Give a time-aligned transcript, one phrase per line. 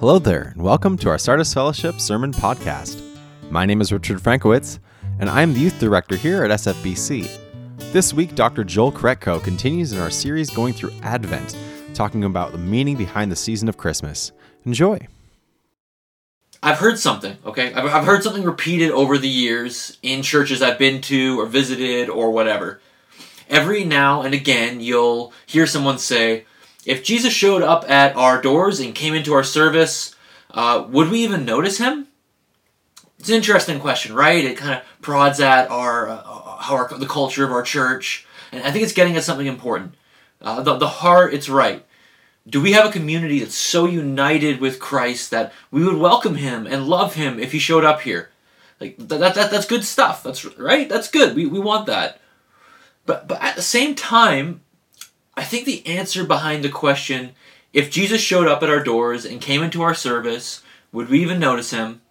[0.00, 3.02] Hello there, and welcome to our Sardis Fellowship Sermon Podcast.
[3.50, 4.78] My name is Richard Frankowitz,
[5.18, 7.30] and I am the Youth Director here at SFBC.
[7.92, 8.64] This week, Dr.
[8.64, 11.54] Joel Koretko continues in our series going through Advent,
[11.92, 14.32] talking about the meaning behind the season of Christmas.
[14.64, 15.06] Enjoy.
[16.62, 17.74] I've heard something, okay?
[17.74, 22.30] I've heard something repeated over the years in churches I've been to or visited or
[22.30, 22.80] whatever.
[23.50, 26.46] Every now and again, you'll hear someone say,
[26.90, 30.16] if Jesus showed up at our doors and came into our service,
[30.50, 32.08] uh, would we even notice him?
[33.20, 34.44] It's an interesting question, right?
[34.44, 36.22] It kind of prods at our, uh,
[36.56, 39.94] how our the culture of our church, and I think it's getting at something important.
[40.42, 41.84] Uh, the, the heart, it's right.
[42.48, 46.66] Do we have a community that's so united with Christ that we would welcome him
[46.66, 48.30] and love him if he showed up here?
[48.80, 50.24] Like that, that, that that's good stuff.
[50.24, 50.88] That's right.
[50.88, 51.36] That's good.
[51.36, 52.20] We, we want that.
[53.06, 54.62] But but at the same time,
[55.40, 57.30] I think the answer behind the question,
[57.72, 61.40] if Jesus showed up at our doors and came into our service, would we even
[61.40, 62.02] notice him?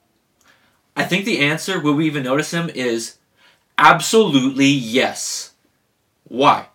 [0.95, 3.19] I think the answer, would we even notice him, is
[3.77, 5.52] absolutely yes.
[6.23, 6.69] Why?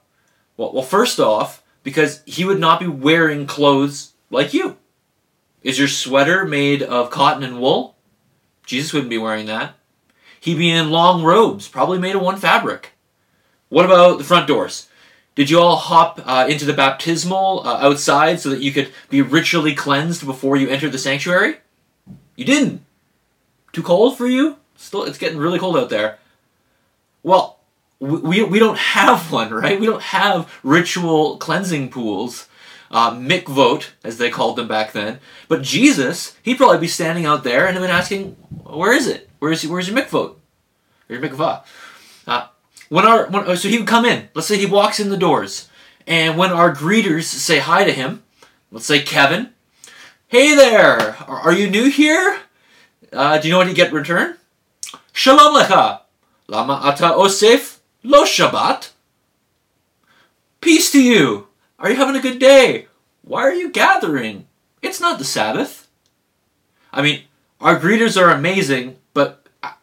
[0.56, 4.76] Well, well, first off, because he would not be wearing clothes like you.
[5.64, 7.96] Is your sweater made of cotton and wool?
[8.64, 9.74] Jesus wouldn't be wearing that.
[10.38, 12.92] He'd be in long robes, probably made of one fabric.
[13.70, 14.86] What about the front doors?
[15.34, 19.20] Did you all hop uh, into the baptismal uh, outside so that you could be
[19.20, 21.56] ritually cleansed before you entered the sanctuary?
[22.36, 22.84] You didn't.
[23.72, 24.56] Too cold for you?
[24.76, 26.18] Still, it's getting really cold out there.
[27.24, 27.58] Well,
[27.98, 29.80] we, we don't have one, right?
[29.80, 32.48] We don't have ritual cleansing pools,
[32.92, 35.18] uh, mikvot, as they called them back then.
[35.48, 39.28] But Jesus, he'd probably be standing out there and have been asking, where is it?
[39.40, 40.36] Where's, where's your mikvot?
[41.10, 41.64] Or your mikvah?
[42.26, 42.46] Uh,
[42.88, 44.28] when our when, so he would come in.
[44.34, 45.68] Let's say he walks in the doors,
[46.06, 48.22] and when our greeters say hi to him,
[48.70, 49.50] let's say Kevin,
[50.28, 52.40] "Hey there, are, you new here?
[53.12, 54.36] Uh, do you know what you get in return?
[55.12, 56.00] Shalom lecha,
[56.48, 58.90] lama ata osef lo Shabbat.
[60.60, 61.48] Peace to you.
[61.78, 62.88] Are you having a good day?
[63.22, 64.46] Why are you gathering?
[64.82, 65.88] It's not the Sabbath.
[66.92, 67.22] I mean,
[67.60, 68.96] our greeters are amazing,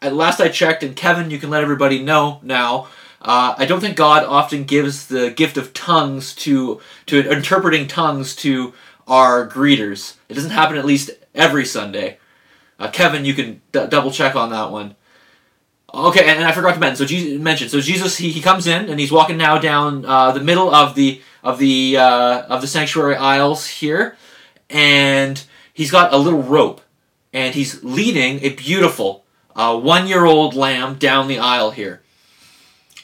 [0.00, 2.88] at last I checked, and Kevin, you can let everybody know now.
[3.20, 8.34] Uh, I don't think God often gives the gift of tongues to to interpreting tongues
[8.36, 8.74] to
[9.06, 10.16] our greeters.
[10.28, 12.18] It doesn't happen at least every Sunday.
[12.78, 14.96] Uh, Kevin, you can d- double check on that one.
[15.94, 16.96] Okay, and, I forgot to mention.
[16.96, 17.70] So Jesus.
[17.70, 20.94] So Jesus, he, he comes in and he's walking now down uh, the middle of
[20.94, 24.16] the of the uh, of the sanctuary aisles here,
[24.70, 26.80] and he's got a little rope,
[27.32, 29.21] and he's leading a beautiful
[29.54, 32.02] uh, one year old lamb down the aisle here.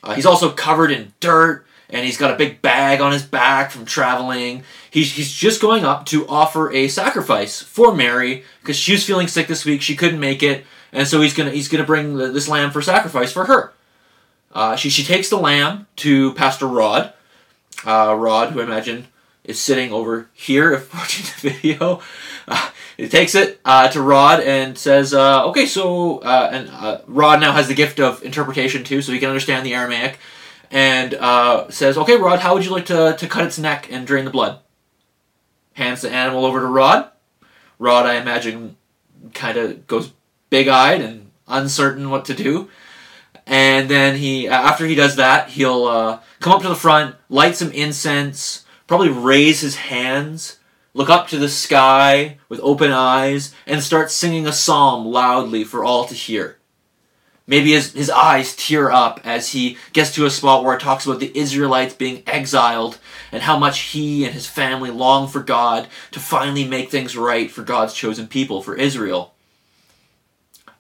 [0.02, 3.70] Uh, he's also covered in dirt, and he's got a big bag on his back
[3.70, 4.62] from traveling.
[4.90, 9.28] He's, he's just going up to offer a sacrifice for Mary because she was feeling
[9.28, 9.82] sick this week.
[9.82, 12.82] She couldn't make it, and so he's gonna he's gonna bring the, this lamb for
[12.82, 13.72] sacrifice for her.
[14.52, 17.12] Uh, she she takes the lamb to Pastor Rod.
[17.86, 19.06] Uh, Rod, who I imagine
[19.48, 22.00] is sitting over here if watching the video.
[22.46, 27.00] Uh, he takes it uh, to Rod and says, uh, "Okay, so uh, and uh,
[27.06, 30.18] Rod now has the gift of interpretation too, so he can understand the Aramaic."
[30.70, 34.06] And uh, says, "Okay, Rod, how would you like to to cut its neck and
[34.06, 34.60] drain the blood?"
[35.72, 37.10] Hands the animal over to Rod.
[37.78, 38.76] Rod, I imagine,
[39.32, 40.12] kind of goes
[40.50, 42.68] big-eyed and uncertain what to do.
[43.46, 47.70] And then he, after he does that, he'll come up to the front, light some
[47.70, 50.58] incense, probably raise his hands,
[50.94, 55.84] look up to the sky with open eyes, and start singing a psalm loudly for
[55.84, 56.56] all to hear.
[57.46, 61.06] Maybe his, his eyes tear up as he gets to a spot where it talks
[61.06, 62.98] about the Israelites being exiled
[63.32, 67.50] and how much he and his family long for God to finally make things right
[67.50, 69.32] for God's chosen people, for Israel.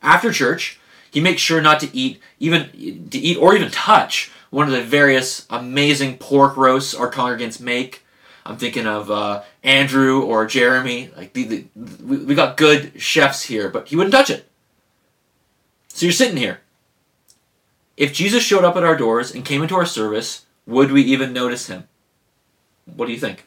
[0.02, 0.78] After church,
[1.10, 4.82] he makes sure not to eat even to eat or even touch one of the
[4.82, 8.04] various amazing pork roasts our congregants make.
[8.46, 11.10] I'm thinking of uh, Andrew or Jeremy.
[11.16, 11.64] Like the, the,
[12.02, 14.48] we, we got good chefs here, but he wouldn't touch it.
[15.88, 16.60] So you're sitting here.
[17.96, 21.32] If Jesus showed up at our doors and came into our service, would we even
[21.32, 21.88] notice him?
[22.86, 23.46] What do you think?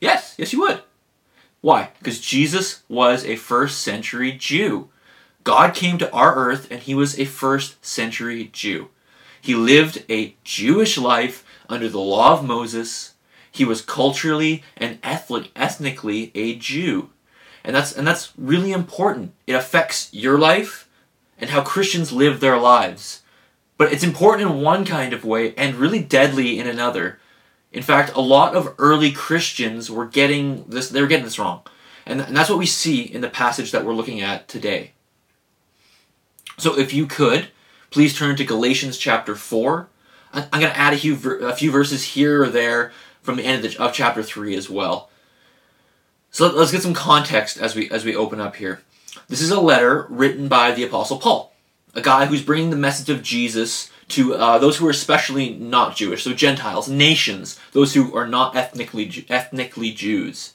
[0.00, 0.82] Yes, yes, you would.
[1.60, 1.90] Why?
[1.98, 4.90] Because Jesus was a first century Jew.
[5.44, 8.88] God came to our earth and he was a first century Jew.
[9.40, 13.14] He lived a Jewish life under the law of Moses.
[13.50, 17.10] He was culturally and ethnically a Jew.
[17.64, 19.34] And that's and that's really important.
[19.46, 20.88] It affects your life
[21.38, 23.22] and how Christians live their lives.
[23.76, 27.18] But it's important in one kind of way and really deadly in another.
[27.72, 31.62] In fact, a lot of early Christians were getting this they were getting this wrong.
[32.06, 34.91] And, and that's what we see in the passage that we're looking at today.
[36.58, 37.48] So if you could,
[37.90, 39.88] please turn to Galatians chapter 4.
[40.32, 43.64] I'm going to add a few, a few verses here or there from the end
[43.64, 45.10] of, the, of chapter 3 as well.
[46.30, 48.80] So let, us get some context as we, as we open up here.
[49.28, 51.52] This is a letter written by the Apostle Paul,
[51.94, 55.96] a guy who's bringing the message of Jesus to uh, those who are especially not
[55.96, 60.54] Jewish, so Gentiles, nations, those who are not ethnically ethnically Jews.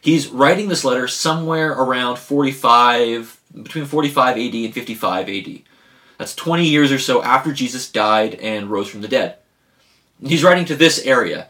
[0.00, 5.62] He's writing this letter somewhere around 45, between 45 AD and 55 AD.
[6.18, 9.36] That's 20 years or so after Jesus died and rose from the dead.
[10.24, 11.48] He's writing to this area.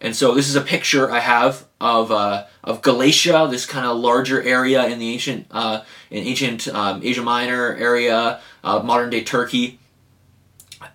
[0.00, 3.96] And so this is a picture I have of, uh, of Galatia, this kind of
[3.96, 9.22] larger area in the ancient, uh, in ancient um, Asia Minor area, uh, modern day
[9.22, 9.78] Turkey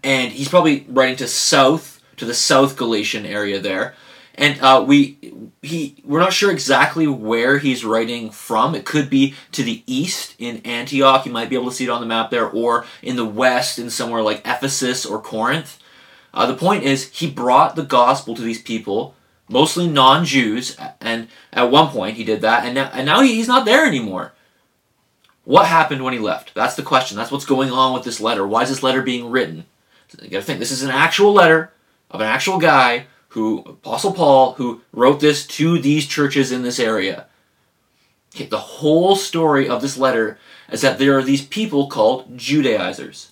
[0.03, 3.95] and he's probably writing to south to the South Galatian area there.
[4.35, 5.17] And uh, we
[5.61, 8.73] he we're not sure exactly where he's writing from.
[8.73, 11.25] It could be to the east in Antioch.
[11.25, 13.77] You might be able to see it on the map there, or in the west
[13.77, 15.79] in somewhere like Ephesus or Corinth.
[16.33, 19.15] Uh, the point is, he brought the gospel to these people,
[19.47, 23.65] mostly non-Jews, and at one point he did that, and now, and now he's not
[23.65, 24.33] there anymore.
[25.45, 26.55] What happened when he left?
[26.55, 27.17] That's the question.
[27.17, 28.47] That's what's going on with this letter.
[28.47, 29.65] Why is this letter being written?
[30.21, 31.71] you got to think this is an actual letter
[32.11, 36.79] of an actual guy who Apostle Paul who wrote this to these churches in this
[36.79, 37.25] area.
[38.35, 40.37] Okay, the whole story of this letter
[40.71, 43.31] is that there are these people called Judaizers.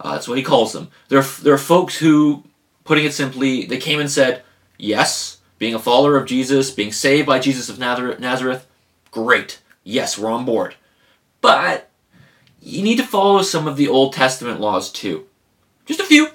[0.00, 0.90] Uh, that's what he calls them.
[1.08, 2.44] There are folks who,
[2.84, 4.42] putting it simply, they came and said,
[4.76, 8.66] yes, being a follower of Jesus, being saved by Jesus of Nazareth,
[9.10, 9.60] great.
[9.82, 10.76] Yes, we're on board.
[11.40, 11.90] But
[12.60, 15.26] you need to follow some of the Old Testament laws too.
[15.86, 16.28] Just a few.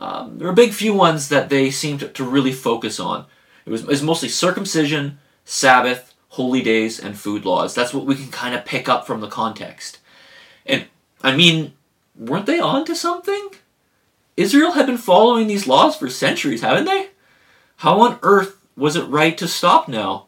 [0.00, 3.26] Um, there were big few ones that they seemed to, to really focus on.
[3.64, 7.74] It was, it was mostly circumcision, Sabbath, holy days, and food laws.
[7.74, 9.98] That's what we can kind of pick up from the context.
[10.64, 10.86] And,
[11.22, 11.72] I mean,
[12.16, 13.50] weren't they on to something?
[14.36, 17.08] Israel had been following these laws for centuries, haven't they?
[17.76, 20.26] How on earth was it right to stop now?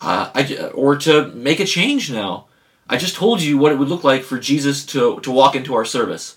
[0.00, 2.46] Uh, I, or to make a change now?
[2.88, 5.74] I just told you what it would look like for Jesus to, to walk into
[5.74, 6.36] our service.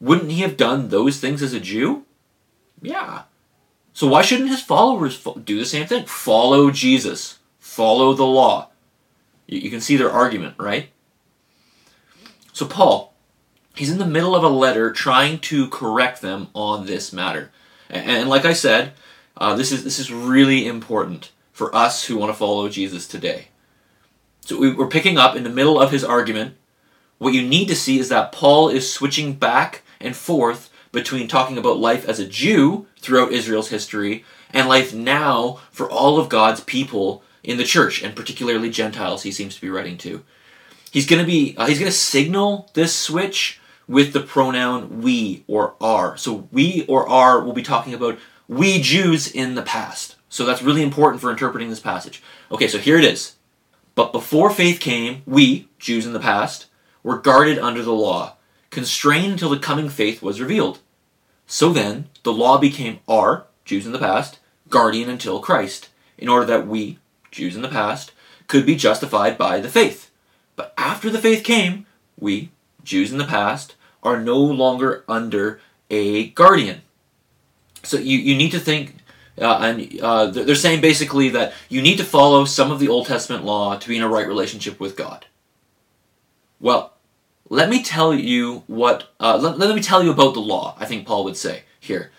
[0.00, 2.04] Wouldn't he have done those things as a Jew?
[2.80, 3.22] Yeah.
[3.92, 6.06] So why shouldn't his followers do the same thing?
[6.06, 7.38] Follow Jesus.
[7.58, 8.70] Follow the law.
[9.46, 10.90] You, can see their argument, right?
[12.52, 13.12] So Paul,
[13.74, 17.50] he's in the middle of a letter trying to correct them on this matter.
[17.88, 18.92] And, like I said,
[19.36, 23.48] uh, this is this is really important for us who want to follow Jesus today.
[24.42, 26.56] So we, we're picking up in the middle of his argument.
[27.18, 31.58] What you need to see is that Paul is switching back and forth between talking
[31.58, 36.60] about life as a Jew throughout Israel's history and life now for all of God's
[36.62, 40.24] people in the church, and particularly Gentiles he seems to be writing to.
[40.90, 45.44] He's going to be uh, he's going to signal this switch with the pronoun we
[45.46, 46.16] or our.
[46.16, 48.18] So we or our will be talking about
[48.48, 50.16] we Jews in the past.
[50.28, 52.22] So that's really important for interpreting this passage.
[52.52, 53.36] Okay, so here it is.
[53.94, 56.66] But before faith came, we, Jews in the past,
[57.02, 58.36] were guarded under the law
[58.70, 60.78] constrained until the coming faith was revealed.
[61.46, 64.38] So then, the law became our, Jews in the past,
[64.68, 66.98] guardian until Christ, in order that we,
[67.30, 68.12] Jews in the past,
[68.46, 70.10] could be justified by the faith.
[70.56, 71.86] But after the faith came,
[72.18, 72.50] we,
[72.84, 75.60] Jews in the past, are no longer under
[75.90, 76.82] a guardian.
[77.82, 78.96] So you, you need to think,
[79.38, 83.06] uh, and uh, they're saying basically that you need to follow some of the Old
[83.06, 85.26] Testament law to be in a right relationship with God.
[86.60, 86.92] Well,
[87.50, 89.10] let me tell you what.
[89.20, 90.74] Uh, let, let me tell you about the law.
[90.78, 92.10] I think Paul would say here.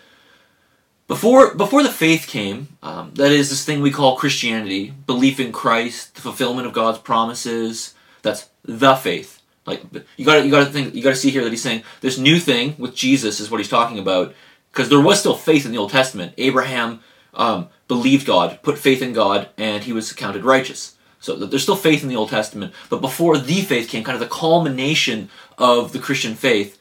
[1.08, 5.52] Before before the faith came, um, that is this thing we call Christianity, belief in
[5.52, 7.96] Christ, the fulfillment of God's promises.
[8.22, 9.42] That's the faith.
[9.66, 9.84] Like
[10.18, 12.18] you got you got to think you got to see here that he's saying this
[12.18, 14.34] new thing with Jesus is what he's talking about
[14.72, 16.34] because there was still faith in the Old Testament.
[16.38, 17.02] Abraham
[17.34, 20.96] um, believed God, put faith in God, and he was counted righteous.
[21.22, 24.28] So there's still faith in the Old Testament, but before the faith came, kind of
[24.28, 26.80] the culmination of the Christian faith,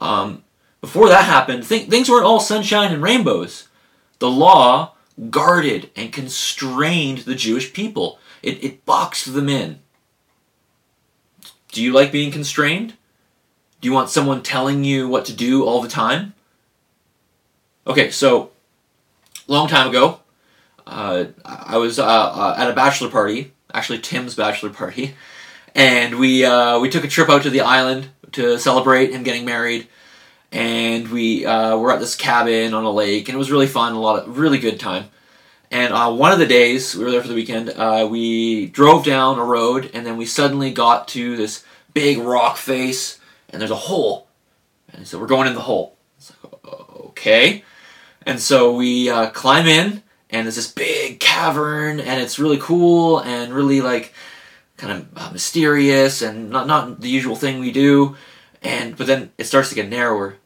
[0.00, 0.42] um,
[0.80, 3.68] before that happened, th- things weren't all sunshine and rainbows.
[4.18, 4.94] The law
[5.28, 8.18] guarded and constrained the Jewish people.
[8.42, 9.80] It, it boxed them in.
[11.70, 12.94] Do you like being constrained?
[13.80, 16.34] Do you want someone telling you what to do all the time?
[17.86, 18.52] Okay, so
[19.46, 20.20] long time ago,
[20.86, 25.14] uh, I was uh, uh, at a bachelor party actually Tim's bachelor party,
[25.74, 29.44] and we uh, we took a trip out to the island to celebrate him getting
[29.44, 29.88] married,
[30.50, 33.92] and we uh, were at this cabin on a lake, and it was really fun,
[33.92, 35.04] a lot of really good time.
[35.70, 39.04] And uh, one of the days we were there for the weekend, uh, we drove
[39.04, 41.64] down a road, and then we suddenly got to this
[41.94, 44.28] big rock face, and there's a hole.
[44.92, 45.96] And so we're going in the hole.
[46.18, 46.64] It's like,
[47.06, 47.64] okay.
[48.26, 50.02] And so we uh, climb in,
[50.32, 54.12] and there's this big cavern, and it's really cool and really like
[54.76, 58.16] kind of uh, mysterious and not not the usual thing we do.
[58.62, 60.36] And but then it starts to get narrower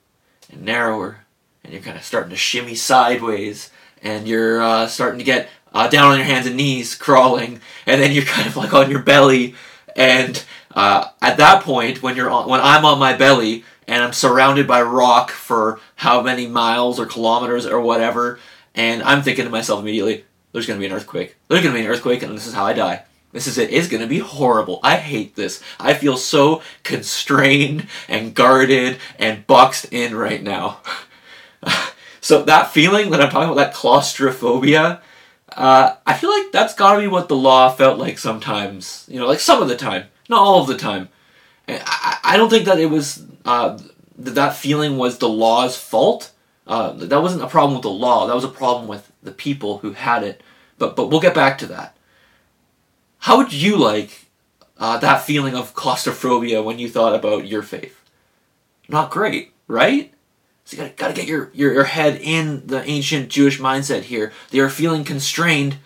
[0.52, 1.20] and narrower,
[1.62, 3.70] and you're kind of starting to shimmy sideways
[4.02, 8.00] and you're uh, starting to get uh, down on your hands and knees crawling, and
[8.00, 9.54] then you're kind of like on your belly.
[9.94, 10.42] And
[10.74, 14.66] uh, at that point, when you're on, when I'm on my belly and I'm surrounded
[14.66, 18.38] by rock for how many miles or kilometers or whatever,
[18.76, 21.36] and I'm thinking to myself immediately, "There's going to be an earthquake.
[21.48, 23.02] There's going to be an earthquake, and this is how I die."
[23.32, 23.70] This is it.
[23.70, 24.80] It's going to be horrible.
[24.82, 25.62] I hate this.
[25.78, 30.80] I feel so constrained and guarded and boxed in right now.
[32.26, 35.00] So that feeling that I'm talking about, that claustrophobia,
[35.56, 39.06] uh, I feel like that's gotta be what the law felt like sometimes.
[39.06, 41.08] You know, like some of the time, not all of the time.
[41.68, 43.78] I, I don't think that it was uh,
[44.18, 46.32] that that feeling was the law's fault.
[46.66, 48.26] Uh, that wasn't a problem with the law.
[48.26, 50.42] That was a problem with the people who had it.
[50.78, 51.96] But but we'll get back to that.
[53.18, 54.26] How would you like
[54.78, 58.02] uh, that feeling of claustrophobia when you thought about your faith?
[58.88, 60.12] Not great, right?
[60.64, 64.32] So you gotta, gotta get your, your, your head in the ancient Jewish mindset here.
[64.50, 65.78] They are feeling constrained,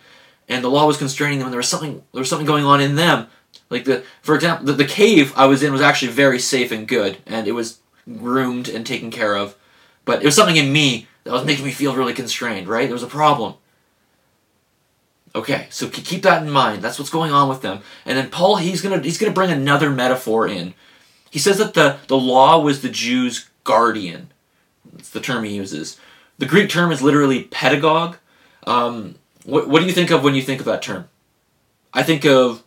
[0.48, 2.80] and the law was constraining them, and there was something there was something going on
[2.80, 3.26] in them.
[3.68, 6.88] Like the for example, the, the cave I was in was actually very safe and
[6.88, 7.80] good, and it was
[8.18, 9.54] groomed and taken care of.
[10.04, 12.86] But it was something in me that was making me feel really constrained, right?
[12.86, 13.54] There was a problem.
[15.34, 16.82] Okay, so keep that in mind.
[16.82, 17.82] That's what's going on with them.
[18.04, 20.74] And then Paul, he's gonna he's gonna bring another metaphor in.
[21.30, 24.32] He says that the, the law was the Jews' guardian.
[24.98, 25.96] It's the term he uses.
[26.38, 28.16] The Greek term is literally pedagogue.
[28.66, 29.14] Um,
[29.44, 31.08] what, what do you think of when you think of that term?
[31.94, 32.64] I think of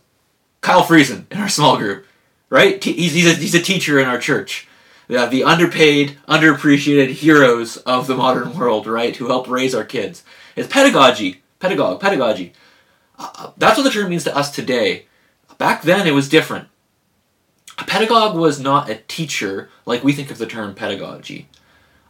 [0.62, 2.06] Kyle Friesen in our small group,
[2.48, 2.82] right?
[2.82, 4.66] He's, he's, a, he's a teacher in our church.
[5.06, 9.14] Yeah, the underpaid, underappreciated heroes of the modern world, right?
[9.14, 10.24] Who help raise our kids.
[10.56, 12.52] It's pedagogy, pedagogue, pedagogy.
[13.18, 15.06] Uh, that's what the term means to us today.
[15.58, 16.68] Back then, it was different.
[17.78, 21.48] A pedagogue was not a teacher like we think of the term pedagogy.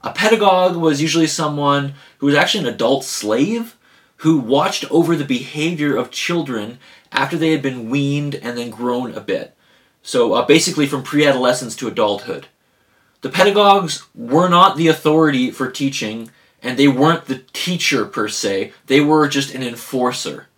[0.02, 3.76] A pedagogue was usually someone who was actually an adult slave
[4.18, 6.78] who watched over the behavior of children
[7.10, 9.56] after they had been weaned and then grown a bit.
[10.02, 12.46] So uh, basically from pre-adolescence to adulthood.
[13.24, 16.30] The pedagogues were not the authority for teaching
[16.62, 20.48] and they weren't the teacher per se, they were just an enforcer.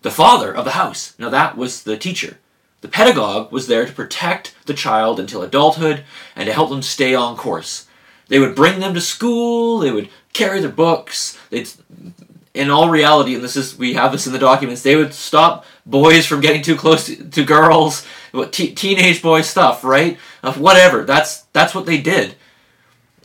[0.00, 2.38] The father of the house, now that was the teacher.
[2.80, 7.14] The pedagogue was there to protect the child until adulthood and to help them stay
[7.14, 7.86] on course.
[8.28, 9.78] They would bring them to school.
[9.80, 11.38] They would carry their books.
[11.50, 11.68] They'd,
[12.54, 15.66] in all reality, and this is we have this in the documents, they would stop
[15.84, 18.06] boys from getting too close to, to girls.
[18.50, 20.18] Teenage boy stuff, right?
[20.42, 21.04] Uh, whatever.
[21.04, 22.34] That's that's what they did.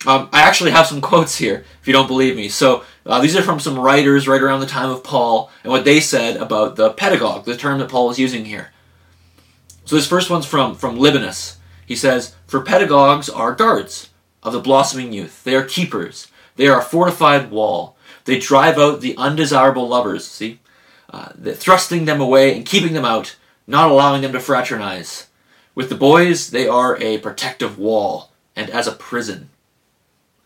[0.05, 2.49] Um, I actually have some quotes here, if you don't believe me.
[2.49, 5.83] So uh, these are from some writers right around the time of Paul, and what
[5.85, 8.71] they said about the pedagogue, the term that Paul is using here.
[9.85, 11.57] So this first one's from from Libanius.
[11.85, 14.09] He says, "For pedagogues are guards."
[14.43, 15.43] of the blossoming youth.
[15.43, 16.27] They are keepers.
[16.55, 17.97] They are a fortified wall.
[18.25, 20.59] They drive out the undesirable lovers, see?
[21.09, 23.35] Uh, thrusting them away and keeping them out,
[23.69, 25.27] not allowing them to fraternize.
[25.75, 29.51] With the boys, they are a protective wall, and as a prison.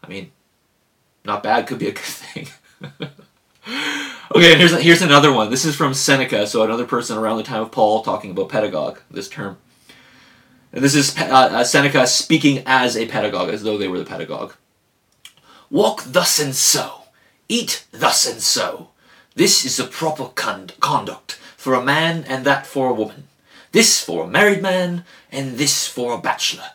[0.04, 0.32] I mean,
[1.24, 2.48] not bad, could be a good thing.
[4.36, 5.50] okay, here's, here's another one.
[5.50, 9.00] This is from Seneca, so another person around the time of Paul talking about pedagogue,
[9.10, 9.58] this term.
[10.74, 14.06] And this is uh, uh, Seneca speaking as a pedagogue, as though they were the
[14.06, 14.54] pedagogue.
[15.70, 17.04] Walk thus and so,
[17.48, 18.90] eat thus and so.
[19.34, 23.24] This is the proper con- conduct for a man and that for a woman.
[23.72, 26.72] This for a married man and this for a bachelor.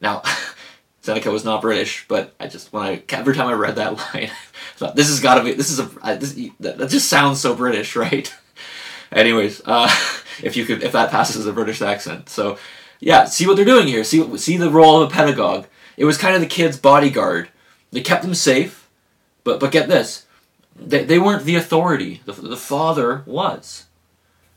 [0.00, 0.22] Now,
[1.02, 4.30] Seneca was not British, but I just when I every time I read that line,
[4.30, 5.84] I thought this has got to be this is a
[6.16, 8.34] this, that just sounds so British, right?
[9.12, 9.90] Anyways, uh,
[10.42, 12.30] if you could, if that passes as a British accent.
[12.30, 12.58] So,
[13.00, 14.02] yeah, see what they're doing here.
[14.02, 15.66] See, see the role of a pedagogue.
[15.98, 17.50] It was kind of the kid's bodyguard.
[17.90, 18.88] They kept them safe,
[19.44, 20.26] but but get this,
[20.80, 22.20] they, they weren't the authority.
[22.24, 23.86] The, the father was.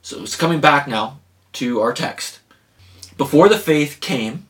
[0.02, 1.20] So it's coming back now
[1.54, 2.40] to our text.
[3.18, 4.48] Before the faith came,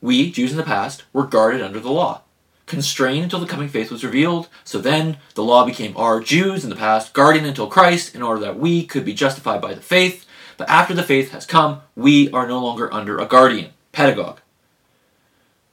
[0.00, 2.22] we, Jews in the past, were guarded under the law
[2.66, 4.48] constrained until the coming faith was revealed.
[4.64, 8.40] So then the law became our Jews in the past, guarding until Christ, in order
[8.40, 10.26] that we could be justified by the faith.
[10.56, 14.40] But after the faith has come, we are no longer under a guardian, pedagogue.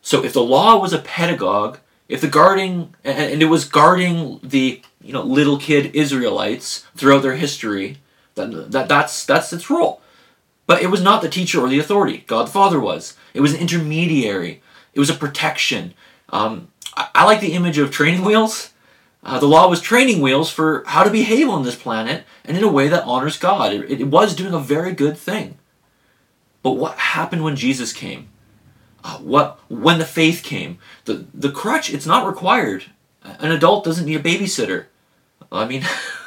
[0.02, 4.82] So if the law was a pedagogue, if the guarding, and it was guarding the
[5.04, 7.98] you know little kid Israelites throughout their history.
[8.36, 10.02] That, that that's that's its role.
[10.66, 12.24] But it was not the teacher or the authority.
[12.26, 13.16] God the Father was.
[13.34, 14.62] It was an intermediary.
[14.94, 15.94] It was a protection.
[16.30, 18.72] Um, I, I, like the image of training wheels.
[19.24, 22.64] Uh, the law was training wheels for how to behave on this planet and in
[22.64, 23.74] a way that honors God.
[23.74, 25.58] It, it was doing a very good thing.
[26.62, 28.30] But what happened when Jesus came?
[29.04, 30.78] Uh, what when the faith came?
[31.06, 32.86] The the crutch it's not required.
[33.22, 34.86] An adult doesn't need a babysitter.
[35.60, 35.84] I mean,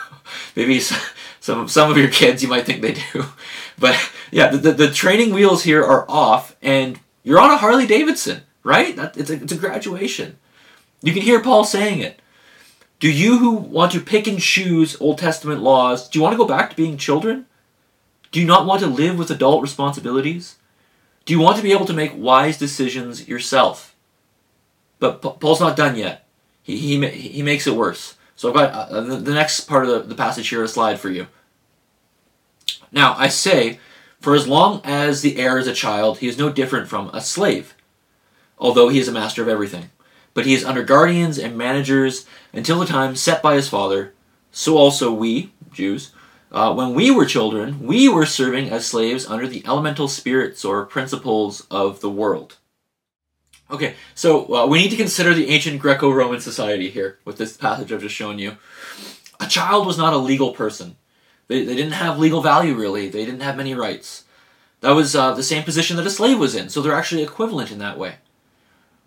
[0.56, 3.24] maybe some some of your kids you might think they do,
[3.78, 3.98] but
[4.30, 8.42] yeah, the, the, the training wheels here are off, and you're on a Harley Davidson,
[8.62, 8.94] right?
[8.96, 10.36] That, it's a it's a graduation.
[11.02, 12.20] You can hear Paul saying it.
[12.98, 16.38] Do you who want to pick and choose Old Testament laws, do you want to
[16.38, 17.46] go back to being children?
[18.32, 20.56] Do you not want to live with adult responsibilities?
[21.26, 23.94] Do you want to be able to make wise decisions yourself?
[24.98, 26.26] But Paul's not done yet.
[26.62, 28.15] He, he, he makes it worse.
[28.36, 31.00] So I've got uh, the, the next part of the, the passage here, a slide
[31.00, 31.26] for you.
[32.92, 33.80] Now, I say,
[34.20, 37.20] for as long as the heir is a child, he is no different from a
[37.20, 37.74] slave,
[38.58, 39.90] although he is a master of everything.
[40.34, 44.12] But he is under guardians and managers until the time set by his father.
[44.52, 46.12] So also we, Jews,
[46.52, 50.84] uh, when we were children, we were serving as slaves under the elemental spirits or
[50.84, 52.56] principles of the world.
[53.70, 57.56] Okay, so uh, we need to consider the ancient Greco Roman society here with this
[57.56, 58.56] passage I've just shown you.
[59.40, 60.96] A child was not a legal person,
[61.48, 64.24] they, they didn't have legal value really, they didn't have many rights.
[64.80, 67.70] That was uh, the same position that a slave was in, so they're actually equivalent
[67.72, 68.16] in that way.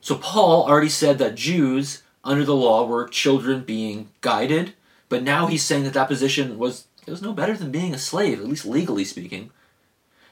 [0.01, 4.73] So Paul already said that Jews under the law were children being guided,
[5.07, 7.97] but now he's saying that that position was it was no better than being a
[7.97, 9.51] slave, at least legally speaking.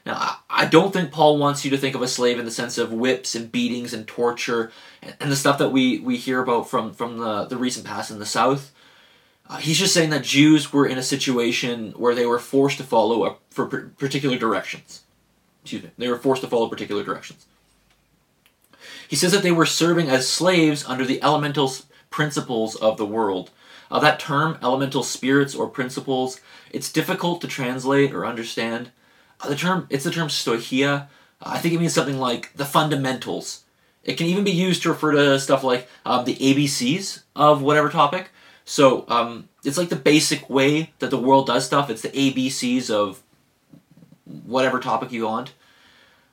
[0.07, 2.77] Now, I don't think Paul wants you to think of a slave in the sense
[2.77, 4.71] of whips and beatings and torture
[5.19, 8.17] and the stuff that we, we hear about from, from the, the recent past in
[8.17, 8.71] the South.
[9.49, 12.85] Uh, he's just saying that Jews were in a situation where they were forced to
[12.85, 15.03] follow a, for particular directions.
[15.63, 17.45] Excuse me, they were forced to follow particular directions.
[19.09, 21.69] He says that they were serving as slaves under the elemental
[22.11, 23.51] principles of the world.
[23.91, 26.39] Uh, that term, elemental spirits or principles,
[26.71, 28.91] it's difficult to translate or understand.
[29.45, 31.07] The term, it's the term stoicheia.
[31.41, 33.63] Uh, I think it means something like the fundamentals.
[34.03, 37.89] It can even be used to refer to stuff like um, the ABCs of whatever
[37.89, 38.29] topic.
[38.65, 41.89] So um, it's like the basic way that the world does stuff.
[41.89, 43.21] It's the ABCs of
[44.45, 45.53] whatever topic you want.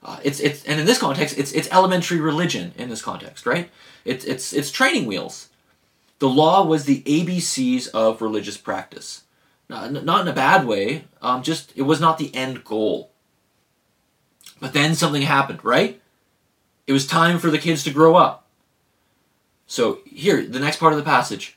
[0.03, 3.71] Uh, it's it's and in this context, it's it's elementary religion in this context, right?
[4.05, 5.49] It's it's it's training wheels.
[6.19, 9.24] The law was the ABCs of religious practice.
[9.69, 13.11] Not in a bad way, um, just it was not the end goal.
[14.61, 16.01] But then something happened, right?
[16.87, 18.47] It was time for the kids to grow up.
[19.67, 21.57] So, here, the next part of the passage.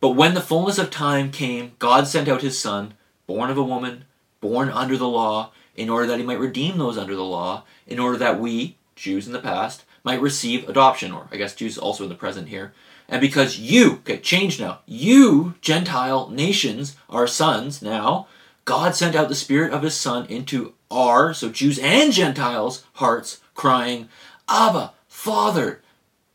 [0.00, 2.94] But when the fullness of time came, God sent out his Son,
[3.26, 4.04] born of a woman,
[4.40, 7.98] born under the law, in order that he might redeem those under the law, in
[7.98, 12.02] order that we, Jews in the past, might receive adoption, or I guess Jews also
[12.04, 12.74] in the present here,
[13.08, 18.26] and because you, okay, change now, you, Gentile nations, are sons now,
[18.64, 23.40] God sent out the Spirit of His Son into our, so Jews and Gentiles, hearts,
[23.54, 24.08] crying,
[24.48, 25.82] Abba, Father,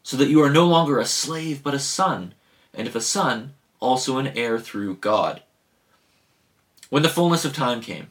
[0.03, 2.33] so that you are no longer a slave but a son,
[2.73, 5.41] and if a son, also an heir through God.
[6.89, 8.07] When the fullness of time came,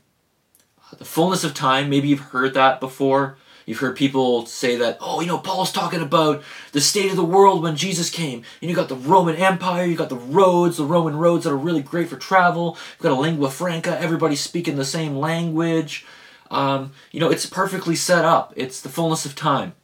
[0.96, 3.36] the fullness of time, maybe you've heard that before.
[3.68, 7.22] You've heard people say that, oh, you know, Paul's talking about the state of the
[7.24, 8.42] world when Jesus came.
[8.62, 11.56] And you got the Roman Empire, you got the roads, the Roman roads that are
[11.56, 12.78] really great for travel.
[12.92, 16.06] You've got a lingua franca, everybody's speaking the same language.
[16.50, 18.54] Um, you know, it's perfectly set up.
[18.56, 19.74] It's the fullness of time.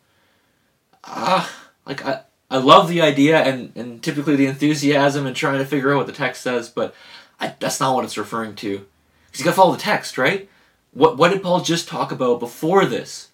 [1.05, 5.59] Ah, uh, like I, I love the idea and, and typically the enthusiasm and trying
[5.59, 6.95] to figure out what the text says, but
[7.39, 8.87] I, that's not what it's referring to.
[9.27, 10.49] Because you got to follow the text, right?
[10.95, 13.29] What what did Paul just talk about before this?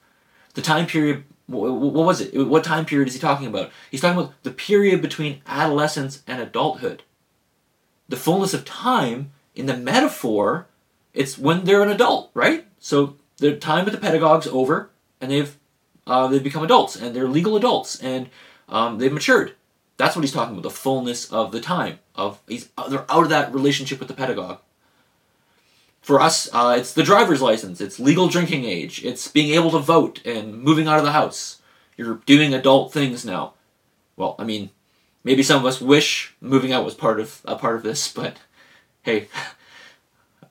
[0.55, 3.71] The time period what was it what time period is he talking about?
[3.91, 7.03] He's talking about the period between adolescence and adulthood.
[8.09, 10.67] The fullness of time in the metaphor
[11.13, 12.67] it's when they're an adult right?
[12.79, 15.57] So the time with the pedagogue's over and they've
[16.07, 18.29] uh, they've become adults and they're legal adults and
[18.69, 19.55] um, they've matured.
[19.97, 23.29] That's what he's talking about the fullness of the time of he's they're out of
[23.31, 24.61] that relationship with the pedagogue
[26.01, 29.79] for us, uh, it's the driver's license, it's legal drinking age, it's being able to
[29.79, 31.61] vote and moving out of the house.
[31.97, 33.55] You're doing adult things now.
[34.17, 34.71] Well, I mean,
[35.23, 38.39] maybe some of us wish moving out was part of a part of this, but
[39.03, 39.29] hey,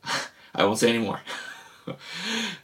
[0.55, 1.21] I won't say anymore.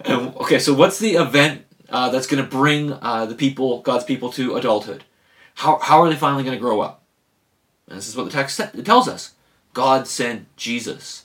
[0.01, 4.03] and, okay, so what's the event uh, that's going to bring uh, the people, God's
[4.03, 5.03] people, to adulthood?
[5.55, 7.03] How, how are they finally going to grow up?
[7.87, 9.33] And this is what the text tells us.
[9.73, 11.24] God sent Jesus.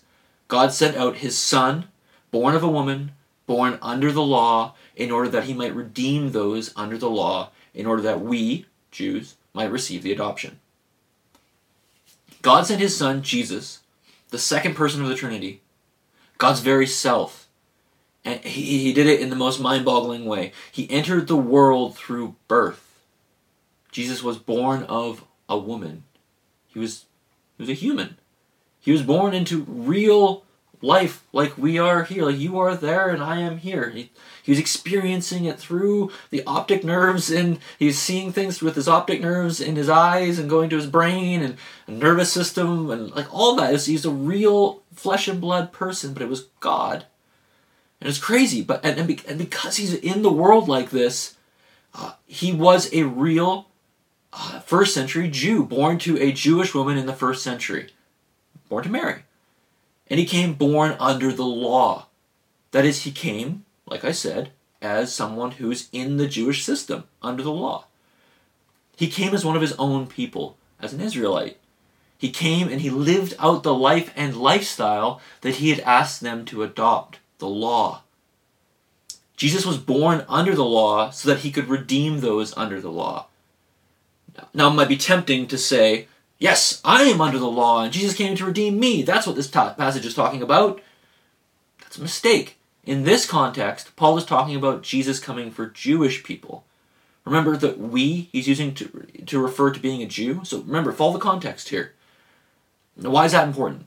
[0.50, 1.86] God sent out his son,
[2.32, 3.12] born of a woman,
[3.46, 7.86] born under the law, in order that he might redeem those under the law, in
[7.86, 10.58] order that we, Jews, might receive the adoption.
[12.42, 13.78] God sent his son, Jesus,
[14.30, 15.62] the second person of the Trinity,
[16.36, 17.46] God's very self.
[18.24, 20.50] And he, he did it in the most mind boggling way.
[20.72, 23.04] He entered the world through birth.
[23.92, 26.02] Jesus was born of a woman.
[26.66, 27.04] He was,
[27.56, 28.16] he was a human.
[28.80, 30.44] He was born into real
[30.82, 32.24] life like we are here.
[32.24, 33.90] Like you are there and I am here.
[33.90, 34.10] He,
[34.42, 39.20] he was experiencing it through the optic nerves and he's seeing things with his optic
[39.20, 43.54] nerves in his eyes and going to his brain and nervous system and like all
[43.56, 43.84] that.
[43.84, 47.04] He's a real flesh and blood person, but it was God.
[48.00, 51.36] And it's crazy, but and, and, and because he's in the world like this,
[51.94, 53.68] uh, he was a real
[54.32, 57.90] uh, first century Jew, born to a Jewish woman in the first century,
[58.70, 59.24] born to Mary.
[60.06, 62.06] And he came born under the law.
[62.70, 67.42] That is, he came, like I said, as someone who's in the Jewish system, under
[67.42, 67.84] the law.
[68.96, 71.58] He came as one of his own people, as an Israelite.
[72.16, 76.44] He came and he lived out the life and lifestyle that he had asked them
[76.46, 78.02] to adopt the law.
[79.36, 83.26] Jesus was born under the law so that he could redeem those under the law.
[84.52, 86.08] Now, it might be tempting to say,
[86.40, 89.02] Yes, I am under the law, and Jesus came to redeem me.
[89.02, 90.80] That's what this passage is talking about.
[91.82, 92.56] That's a mistake.
[92.82, 96.64] In this context, Paul is talking about Jesus coming for Jewish people.
[97.26, 100.40] Remember that we, he's using to, to refer to being a Jew.
[100.44, 101.92] So remember, follow the context here.
[102.96, 103.84] Now, why is that important?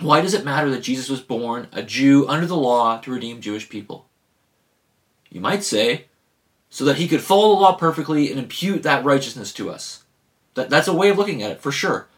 [0.00, 3.40] Why does it matter that Jesus was born a Jew under the law to redeem
[3.40, 4.06] Jewish people?
[5.30, 6.06] You might say,
[6.68, 10.03] so that he could follow the law perfectly and impute that righteousness to us.
[10.54, 12.08] That, that's a way of looking at it, for sure.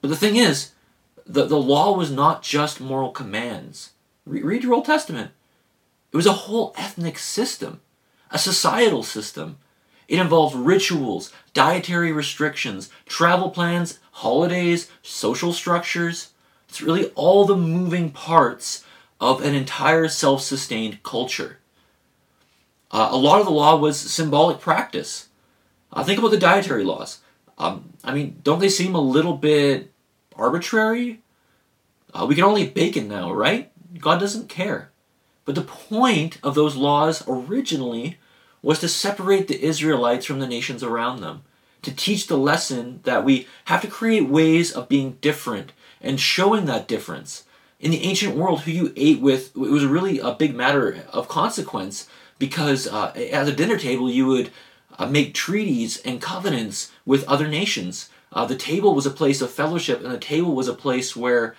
[0.00, 0.72] But the thing is,
[1.26, 3.90] the, the law was not just moral commands.
[4.24, 5.30] Re- read your Old Testament.
[6.12, 7.80] It was a whole ethnic system,
[8.30, 9.58] a societal system.
[10.08, 16.30] It involved rituals, dietary restrictions, travel plans, holidays, social structures.
[16.68, 18.84] It's really all the moving parts
[19.20, 21.58] of an entire self sustained culture.
[22.90, 25.28] Uh, a lot of the law was symbolic practice.
[25.92, 27.18] Uh, think about the dietary laws.
[27.58, 29.92] Um, I mean, don't they seem a little bit
[30.36, 31.20] arbitrary?
[32.14, 33.70] Uh, we can only eat bacon now, right?
[33.98, 34.90] God doesn't care.
[35.44, 38.18] But the point of those laws originally
[38.62, 41.42] was to separate the Israelites from the nations around them,
[41.82, 46.66] to teach the lesson that we have to create ways of being different and showing
[46.66, 47.44] that difference.
[47.80, 51.28] In the ancient world, who you ate with, it was really a big matter of
[51.28, 54.50] consequence because uh, at a dinner table, you would
[54.98, 58.08] uh, make treaties and covenants with other nations.
[58.32, 61.54] Uh, the table was a place of fellowship, and the table was a place where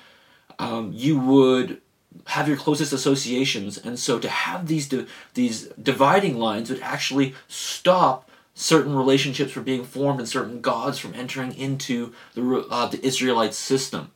[0.59, 1.81] um, you would
[2.27, 3.77] have your closest associations.
[3.77, 9.63] And so, to have these di- these dividing lines would actually stop certain relationships from
[9.63, 14.11] being formed and certain gods from entering into the uh, the Israelite system.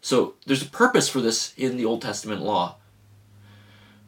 [0.00, 2.76] So, there's a purpose for this in the Old Testament law,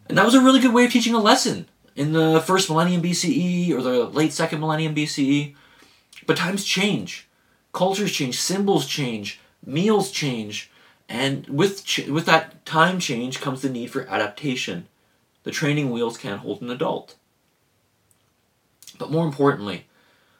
[0.08, 3.02] and that was a really good way of teaching a lesson in the first millennium
[3.02, 5.54] BCE or the late second millennium BCE.
[6.26, 7.26] But times change,
[7.72, 10.70] cultures change, symbols change, meals change,
[11.08, 14.86] and with ch- with that time change comes the need for adaptation.
[15.44, 17.14] The training wheels can't hold an adult.
[18.98, 19.86] But more importantly,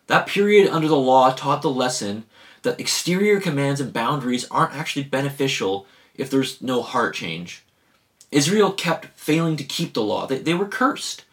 [0.07, 2.25] that period under the law taught the lesson
[2.62, 7.64] that exterior commands and boundaries aren't actually beneficial if there's no heart change.
[8.33, 10.27] Israel kept failing to keep the law.
[10.27, 11.25] They, they were cursed.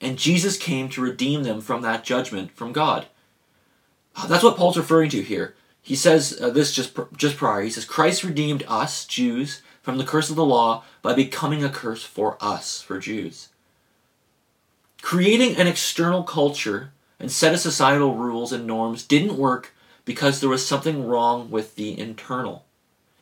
[0.00, 3.06] And Jesus came to redeem them from that judgment from God.
[4.14, 5.54] Uh, that's what Paul's referring to here.
[5.82, 7.62] He says uh, this just just prior.
[7.62, 11.70] He says Christ redeemed us Jews from the curse of the law by becoming a
[11.70, 13.48] curse for us, for Jews.
[15.00, 20.50] Creating an external culture and set of societal rules and norms didn't work because there
[20.50, 22.64] was something wrong with the internal.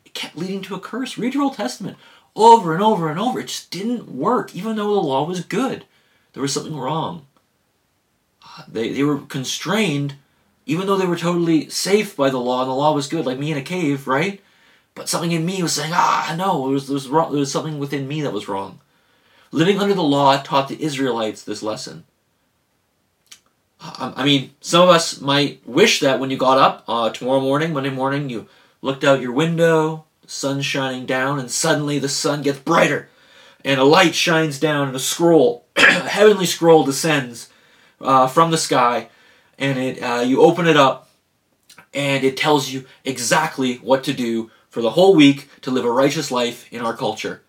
[0.05, 1.17] It kept leading to a curse.
[1.17, 1.97] Read your Old Testament
[2.35, 3.39] over and over and over.
[3.39, 5.85] It just didn't work, even though the law was good
[6.37, 7.25] there was something wrong.
[8.67, 10.13] They, they were constrained,
[10.67, 13.39] even though they were totally safe by the law, and the law was good, like
[13.39, 14.39] me in a cave, right?
[14.93, 17.51] But something in me was saying, ah, no, there was, there was, wrong, there was
[17.51, 18.81] something within me that was wrong.
[19.51, 22.03] Living under the law taught the Israelites this lesson.
[23.81, 27.73] I mean, some of us might wish that when you got up uh, tomorrow morning,
[27.73, 28.47] Monday morning, you
[28.83, 33.09] looked out your window, the sun's shining down, and suddenly the sun gets brighter
[33.67, 35.65] and a light shines down and a scroll,
[36.07, 37.49] heavenly scroll descends
[38.01, 39.09] uh, from the sky,
[39.57, 41.09] and it uh, you open it up,
[41.93, 45.91] and it tells you exactly what to do for the whole week to live a
[45.91, 47.41] righteous life in our culture.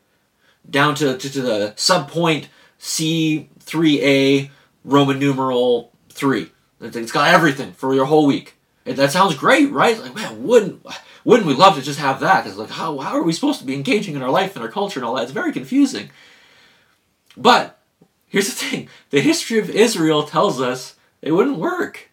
[0.69, 2.47] Down to, to, to the subpoint
[2.79, 4.51] C3A
[4.85, 6.51] Roman numeral 3.
[6.81, 8.55] It's got everything for your whole week.
[8.87, 9.99] And that sounds great, right?
[9.99, 10.87] Like, man, wouldn't
[11.25, 12.45] wouldn't we love to just have that?
[12.45, 14.71] Because like, how how are we supposed to be engaging in our life and our
[14.71, 15.25] culture and all that?
[15.25, 16.11] It's very confusing.
[17.37, 17.78] But
[18.29, 22.11] here's the thing: the history of Israel tells us it wouldn't work.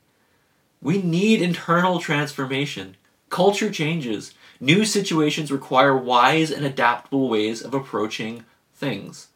[0.82, 2.96] We need internal transformation.
[3.30, 4.34] Culture changes.
[4.60, 9.28] New situations require wise and adaptable ways of approaching things.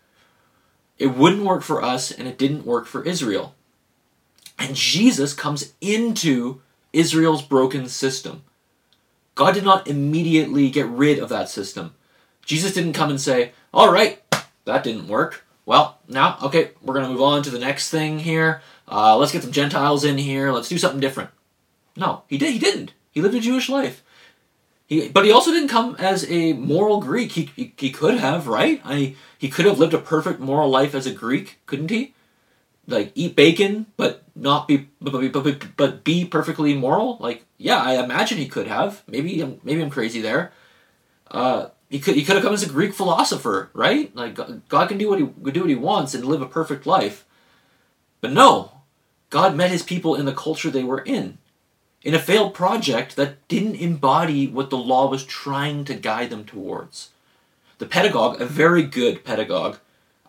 [0.97, 3.55] It wouldn't work for us, and it didn't work for Israel.
[4.57, 6.61] And Jesus comes into
[6.91, 8.43] Israel's broken system.
[9.35, 11.95] God did not immediately get rid of that system.
[12.45, 14.21] Jesus didn't come and say, All right,
[14.65, 15.45] that didn't work.
[15.69, 18.63] Well, now, okay, we're going to move on to the next thing here.
[18.87, 20.51] Uh, let's get some Gentiles in here.
[20.51, 21.29] Let's do something different.
[21.95, 22.53] No, he did.
[22.53, 22.93] He didn't.
[23.11, 24.01] He lived a Jewish life.
[24.87, 27.33] He, but he also didn't come as a moral Greek.
[27.33, 28.81] He, he, he could have, right?
[28.83, 32.15] I, he could have lived a perfect moral life as a Greek, couldn't he?
[32.87, 37.79] like eat bacon but not be but, but, but, but be perfectly moral like yeah
[37.79, 40.51] i imagine he could have maybe maybe i'm crazy there
[41.29, 44.35] uh he could he could have come as a greek philosopher right like
[44.69, 47.25] god can do what he do what he wants and live a perfect life
[48.21, 48.71] but no
[49.29, 51.37] god met his people in the culture they were in
[52.01, 56.45] in a failed project that didn't embody what the law was trying to guide them
[56.45, 57.09] towards
[57.77, 59.77] the pedagogue a very good pedagogue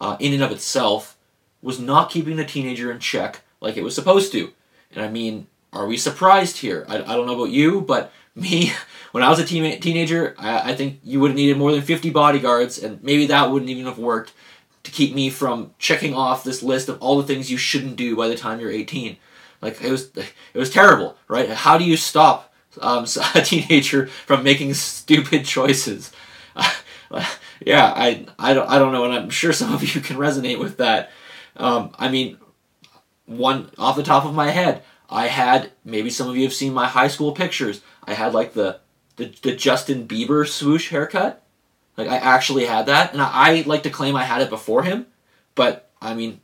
[0.00, 1.16] uh, in and of itself
[1.62, 4.52] was not keeping the teenager in check like it was supposed to.
[4.92, 6.84] And I mean, are we surprised here?
[6.88, 8.72] I, I don't know about you, but me,
[9.12, 11.82] when I was a teen, teenager, I, I think you would have needed more than
[11.82, 14.32] 50 bodyguards, and maybe that wouldn't even have worked
[14.82, 18.16] to keep me from checking off this list of all the things you shouldn't do
[18.16, 19.16] by the time you're 18.
[19.60, 21.50] Like, it was, it was terrible, right?
[21.50, 26.12] How do you stop um, a teenager from making stupid choices?
[27.64, 30.58] yeah, I, I, don't, I don't know, and I'm sure some of you can resonate
[30.58, 31.10] with that.
[31.56, 32.38] Um, I mean,
[33.26, 36.72] one off the top of my head, I had maybe some of you have seen
[36.72, 37.82] my high school pictures.
[38.04, 38.80] I had like the
[39.16, 41.42] the, the Justin Bieber swoosh haircut.
[41.96, 44.84] Like I actually had that, and I, I like to claim I had it before
[44.84, 45.06] him,
[45.54, 46.40] but I mean,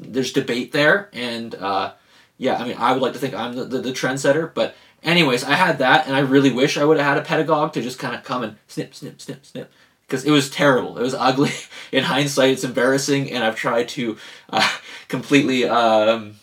[0.00, 1.92] there's debate there, and uh,
[2.38, 5.44] yeah, I mean, I would like to think I'm the, the, the trendsetter, but anyways,
[5.44, 7.98] I had that, and I really wish I would have had a pedagogue to just
[7.98, 9.70] kind of come and snip, snip, snip, snip,
[10.06, 10.96] because it was terrible.
[10.96, 11.50] It was ugly.
[11.92, 14.16] In hindsight, it's embarrassing, and I've tried to
[14.50, 14.76] uh,
[15.08, 16.36] completely um,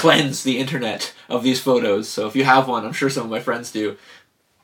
[0.00, 2.08] cleanse the internet of these photos.
[2.08, 3.98] So if you have one, I'm sure some of my friends do.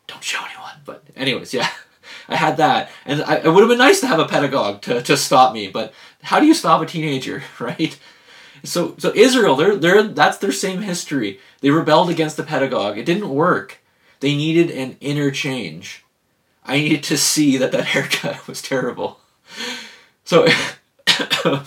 [0.07, 0.81] Don't show anyone.
[0.87, 1.69] But anyways, yeah,
[2.29, 5.03] I had that, and I, it would have been nice to have a pedagogue to,
[5.03, 5.69] to stop me.
[5.69, 7.99] But how do you stop a teenager, right?
[8.65, 11.39] So so Israel, they're they're that's their same history.
[11.61, 12.97] They rebelled against the pedagogue.
[12.97, 13.79] It didn't work.
[14.21, 16.03] They needed an interchange.
[16.65, 19.21] I needed to see that that haircut was terrible.
[20.25, 20.49] So,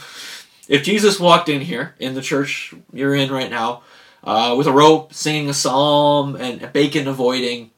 [0.69, 3.81] if Jesus walked in here in the church you're in right now,
[4.23, 7.71] uh, with a rope, singing a psalm, and bacon avoiding,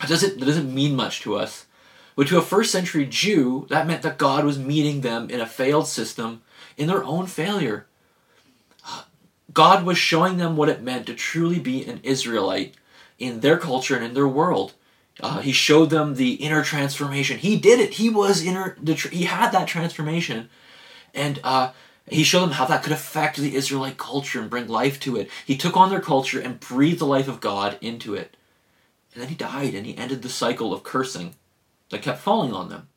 [0.00, 1.66] that doesn't it doesn't mean much to us.
[2.14, 5.46] But to a first century Jew, that meant that God was meeting them in a
[5.46, 6.42] failed system,
[6.76, 7.86] in their own failure.
[9.52, 12.74] God was showing them what it meant to truly be an Israelite
[13.18, 14.72] in their culture and in their world.
[15.20, 17.38] Uh, he showed them the inner transformation.
[17.38, 17.94] He did it.
[17.94, 18.76] He was inner.
[18.80, 20.48] The, he had that transformation,
[21.12, 21.72] and uh,
[22.08, 25.30] he showed them how that could affect the Israelite culture and bring life to it.
[25.46, 28.36] He took on their culture and breathed the life of God into it,
[29.14, 31.34] and then he died and he ended the cycle of cursing
[31.90, 32.88] that kept falling on them.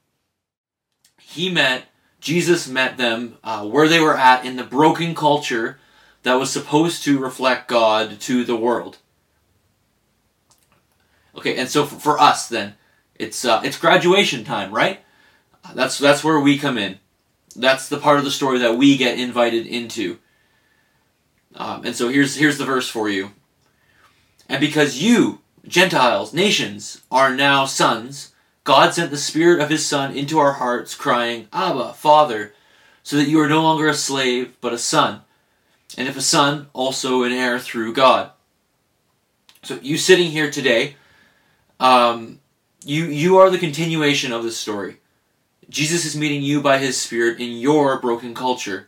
[1.20, 1.86] He met
[2.26, 5.78] Jesus met them uh, where they were at in the broken culture
[6.24, 8.98] that was supposed to reflect God to the world.
[11.38, 12.74] Okay, and so for, for us then,
[13.14, 15.02] it's uh, it's graduation time, right?
[15.76, 16.98] That's that's where we come in.
[17.56, 20.20] That's the part of the story that we get invited into.
[21.56, 23.32] Um, and so here's here's the verse for you.
[24.50, 30.16] And because you Gentiles, nations, are now sons, God sent the Spirit of His Son
[30.16, 32.54] into our hearts, crying, Abba, Father,
[33.02, 35.22] so that you are no longer a slave, but a son.
[35.98, 38.32] And if a son, also an heir through God.
[39.64, 40.96] So you sitting here today
[41.80, 42.40] um,
[42.84, 44.98] you you are the continuation of this story.
[45.70, 48.88] Jesus is meeting you by His Spirit in your broken culture.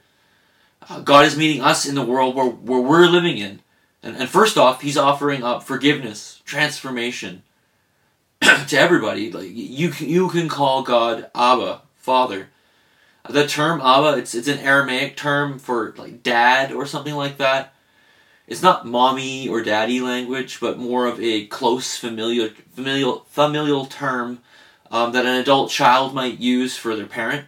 [0.90, 3.62] Uh, God is meeting us in the world where, where we're living in.
[4.04, 7.44] And, and first off, He's offering up forgiveness, transformation
[8.42, 9.32] to everybody.
[9.32, 12.50] Like you, you can call God Abba, Father.
[13.30, 17.74] The term Abba, it's it's an Aramaic term for like dad or something like that.
[18.48, 24.40] it's not mommy or daddy language, but more of a close familiar familial familial term
[24.92, 27.46] um, that an adult child might use for their parent.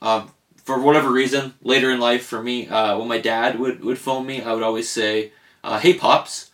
[0.00, 3.98] Um, for whatever reason, later in life, for me, uh, when my dad would, would
[3.98, 5.32] phone me, I would always say,
[5.64, 6.50] uh, "Hey, pops."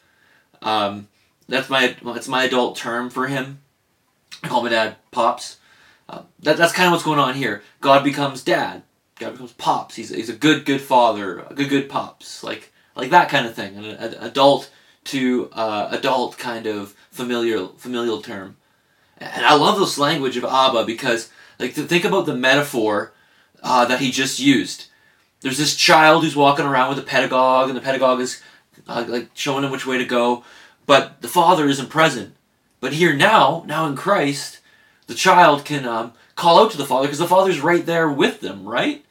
[0.63, 1.09] Um,
[1.49, 3.61] that's my that's my adult term for him.
[4.43, 5.59] I call my dad pops.
[6.09, 7.63] Uh, that, that's kind of what's going on here.
[7.81, 8.83] God becomes dad.
[9.19, 9.97] God becomes pops.
[9.97, 11.41] He's, he's a good good father.
[11.41, 12.43] A good good pops.
[12.43, 13.77] Like like that kind of thing.
[13.77, 14.71] An, an adult
[15.05, 18.57] to uh, adult kind of familiar familial term.
[19.19, 23.13] And I love this language of Abba because like to think about the metaphor
[23.63, 24.87] uh, that he just used.
[25.41, 28.43] There's this child who's walking around with a pedagogue, and the pedagogue is
[28.89, 30.45] uh, like showing him which way to go,
[30.87, 32.35] but the father isn't present.
[32.81, 34.61] But here now, now in Christ,
[35.07, 38.41] the child can um, call out to the father because the father's right there with
[38.41, 39.05] them, right?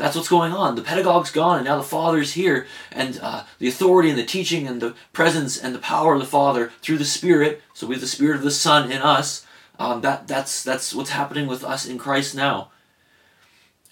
[0.00, 0.76] That's what's going on.
[0.76, 4.66] The pedagogue's gone, and now the Father's here, and uh, the authority and the teaching
[4.66, 7.60] and the presence and the power of the Father through the Spirit.
[7.74, 9.44] So we have the Spirit of the Son in us.
[9.80, 12.70] Um, that that's that's what's happening with us in Christ now.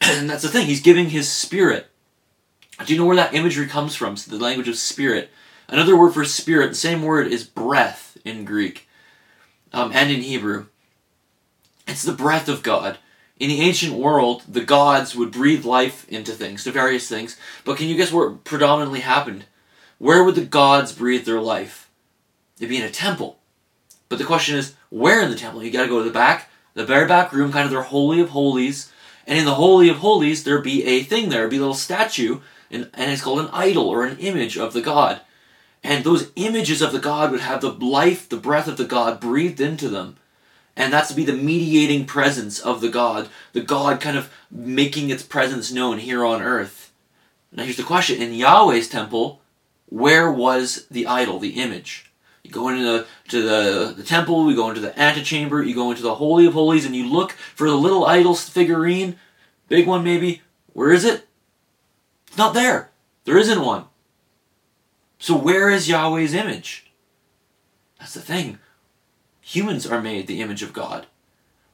[0.00, 0.66] And that's the thing.
[0.66, 1.90] He's giving His Spirit.
[2.84, 4.16] Do you know where that imagery comes from?
[4.16, 5.30] So the language of spirit.
[5.66, 8.88] Another word for spirit, the same word is breath in Greek
[9.72, 10.66] um, and in Hebrew.
[11.86, 12.98] It's the breath of God.
[13.38, 17.36] In the ancient world, the gods would breathe life into things, to various things.
[17.64, 19.46] But can you guess where predominantly happened?
[19.98, 21.90] Where would the gods breathe their life?
[22.58, 23.37] It'd be in a temple.
[24.08, 25.62] But the question is, where in the temple?
[25.62, 28.30] You gotta go to the back, the very back room, kind of their holy of
[28.30, 28.92] holies.
[29.26, 32.40] And in the holy of holies, there'd be a thing there, be a little statue,
[32.70, 35.20] and, and it's called an idol or an image of the god.
[35.84, 39.20] And those images of the god would have the life, the breath of the god
[39.20, 40.16] breathed into them
[40.78, 45.10] and that's to be the mediating presence of the God, the God kind of making
[45.10, 46.92] its presence known here on earth.
[47.50, 49.42] Now here's the question: in Yahweh's temple,
[49.86, 52.07] where was the idol, the image?
[52.48, 55.90] You go into the to the, the temple, we go into the antechamber, you go
[55.90, 59.16] into the holy of holies, and you look for the little idol figurine,
[59.68, 60.40] big one maybe.
[60.72, 61.28] Where is it?
[62.26, 62.90] It's not there.
[63.24, 63.84] There isn't one.
[65.18, 66.90] So where is Yahweh's image?
[67.98, 68.58] That's the thing.
[69.42, 71.06] Humans are made the image of God.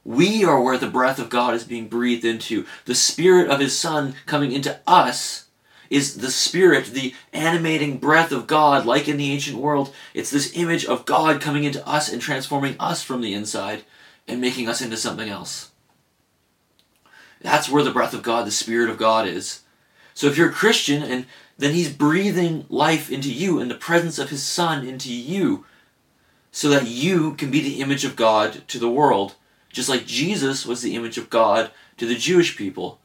[0.03, 2.65] We are where the breath of God is being breathed into.
[2.83, 5.44] The Spirit of His Son coming into us
[5.89, 9.93] is the Spirit, the animating breath of God, like in the ancient world.
[10.13, 13.83] It's this image of God coming into us and transforming us from the inside
[14.27, 15.71] and making us into something else.
[17.41, 19.61] That's where the breath of God, the Spirit of God is.
[20.13, 21.25] So if you're a Christian and
[21.57, 25.65] then He's breathing life into you and the presence of His Son into you
[26.51, 29.35] so that you can be the image of God to the world,
[29.69, 32.99] just like Jesus was the image of God to the Jewish people.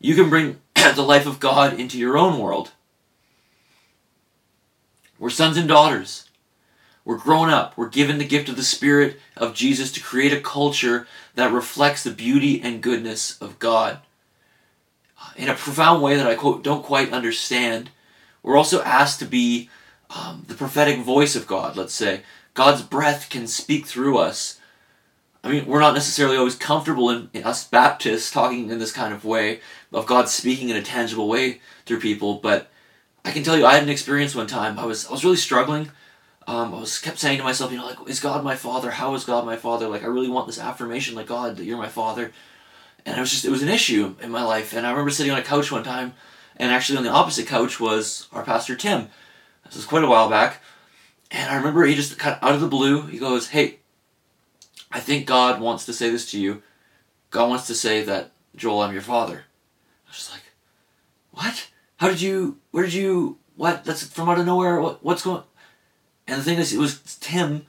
[0.00, 2.72] You can bring the life of God into your own world.
[5.18, 6.28] We're sons and daughters.
[7.04, 7.76] We're grown up.
[7.76, 12.02] We're given the gift of the Spirit of Jesus to create a culture that reflects
[12.02, 13.98] the beauty and goodness of God.
[15.36, 17.90] In a profound way that I quote, don't quite understand,
[18.42, 19.70] we're also asked to be
[20.10, 22.22] um, the prophetic voice of God, let's say,
[22.54, 24.58] God's breath can speak through us.
[25.44, 29.12] I mean, we're not necessarily always comfortable in, in, us Baptists talking in this kind
[29.12, 29.60] of way
[29.92, 32.70] of God speaking in a tangible way through people, but
[33.24, 34.78] I can tell you, I had an experience one time.
[34.78, 35.90] I was I was really struggling.
[36.46, 38.90] Um, I was kept saying to myself, you know, like, is God my Father?
[38.90, 39.88] How is God my Father?
[39.88, 42.32] Like, I really want this affirmation, like God, that you're my Father.
[43.06, 44.72] And it was just it was an issue in my life.
[44.72, 46.14] And I remember sitting on a couch one time,
[46.56, 49.08] and actually on the opposite couch was our pastor Tim.
[49.64, 50.60] This was quite a while back
[51.32, 53.78] and I remember he just kind of out of the blue, he goes, Hey,
[54.92, 56.62] I think God wants to say this to you.
[57.30, 59.44] God wants to say that, Joel, I'm your father.
[60.06, 60.42] I was just like,
[61.30, 61.68] What?
[61.96, 63.84] How did you, where did you, what?
[63.84, 64.80] That's from out of nowhere.
[64.80, 65.42] What, what's going
[66.26, 67.66] And the thing is, it was Tim,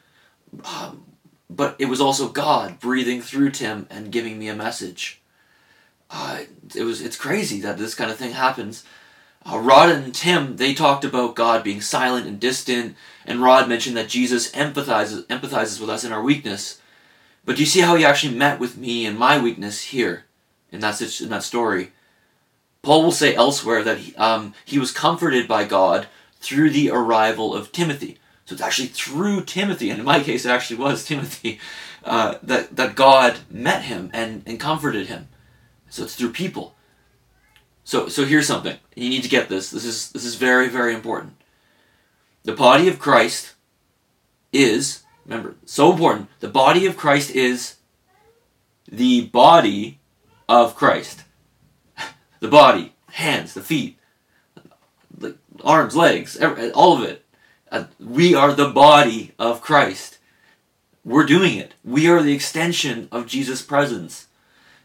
[0.66, 1.06] um,
[1.50, 5.22] but it was also God breathing through Tim and giving me a message.
[6.10, 6.42] Uh,
[6.76, 8.84] it was, it's crazy that this kind of thing happens.
[9.46, 12.96] Uh, Rod and Tim, they talked about God being silent and distant,
[13.26, 16.82] and Rod mentioned that Jesus empathizes, empathizes with us in our weakness.
[17.46, 20.26] But do you see how he actually met with me in my weakness here,
[20.72, 21.92] in that, in that story?
[22.82, 26.08] Paul will say elsewhere that he, um, he was comforted by God
[26.40, 28.18] through the arrival of Timothy.
[28.46, 31.60] So it's actually through Timothy, and in my case it actually was Timothy,
[32.04, 35.30] uh, that, that God met him and, and comforted him.
[35.90, 36.76] So it's through people.
[37.84, 38.78] So so here's something.
[38.96, 39.70] You need to get this.
[39.72, 41.34] This is this is very very important.
[42.44, 43.54] The body of Christ
[44.52, 46.30] is remember so important.
[46.40, 47.76] The body of Christ is
[48.90, 50.00] the body
[50.48, 51.24] of Christ.
[52.40, 53.98] The body, hands, the feet.
[55.18, 56.38] the arms, legs,
[56.76, 57.24] all of it.
[57.72, 60.20] Uh, we are the body of Christ.
[61.06, 61.74] We're doing it.
[61.84, 64.28] We are the extension of Jesus' presence.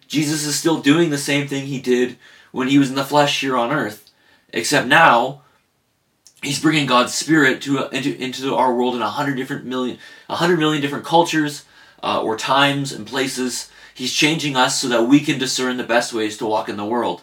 [0.06, 2.16] Jesus is still doing the same thing he did
[2.50, 4.10] when he was in the flesh here on earth,
[4.52, 5.42] except now
[6.42, 9.98] he's bringing God's spirit to into into our world in a hundred different million,
[10.28, 11.64] a hundred million different cultures
[12.02, 13.70] uh, or times and places.
[13.94, 16.84] He's changing us so that we can discern the best ways to walk in the
[16.84, 17.22] world,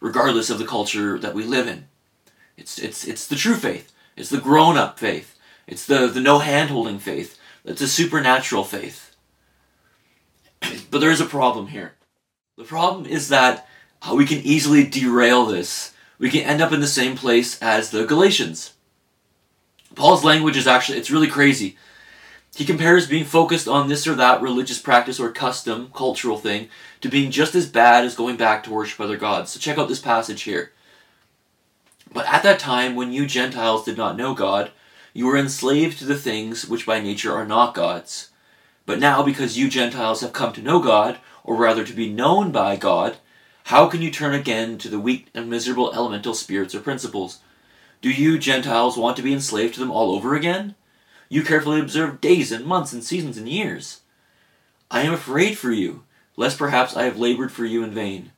[0.00, 1.86] regardless of the culture that we live in.
[2.56, 3.92] It's it's it's the true faith.
[4.16, 5.38] It's the grown up faith.
[5.66, 7.38] It's the the no hand holding faith.
[7.64, 9.14] It's a supernatural faith.
[10.90, 11.94] But there is a problem here.
[12.56, 13.68] The problem is that
[14.02, 15.92] uh, we can easily derail this.
[16.18, 18.72] We can end up in the same place as the Galatians.
[19.94, 21.76] Paul's language is actually, it's really crazy.
[22.56, 26.70] He compares being focused on this or that religious practice or custom, cultural thing,
[27.02, 29.50] to being just as bad as going back to worship other gods.
[29.50, 30.72] So check out this passage here.
[32.10, 34.70] But at that time, when you Gentiles did not know God,
[35.12, 38.30] you were enslaved to the things which by nature are not God's.
[38.86, 42.52] But now, because you Gentiles have come to know God, or rather to be known
[42.52, 43.18] by God,
[43.64, 47.40] how can you turn again to the weak and miserable elemental spirits or principles?
[48.00, 50.74] Do you Gentiles want to be enslaved to them all over again?
[51.28, 54.00] You carefully observe days and months and seasons and years.
[54.90, 56.04] I am afraid for you,
[56.36, 58.32] lest perhaps I have labored for you in vain.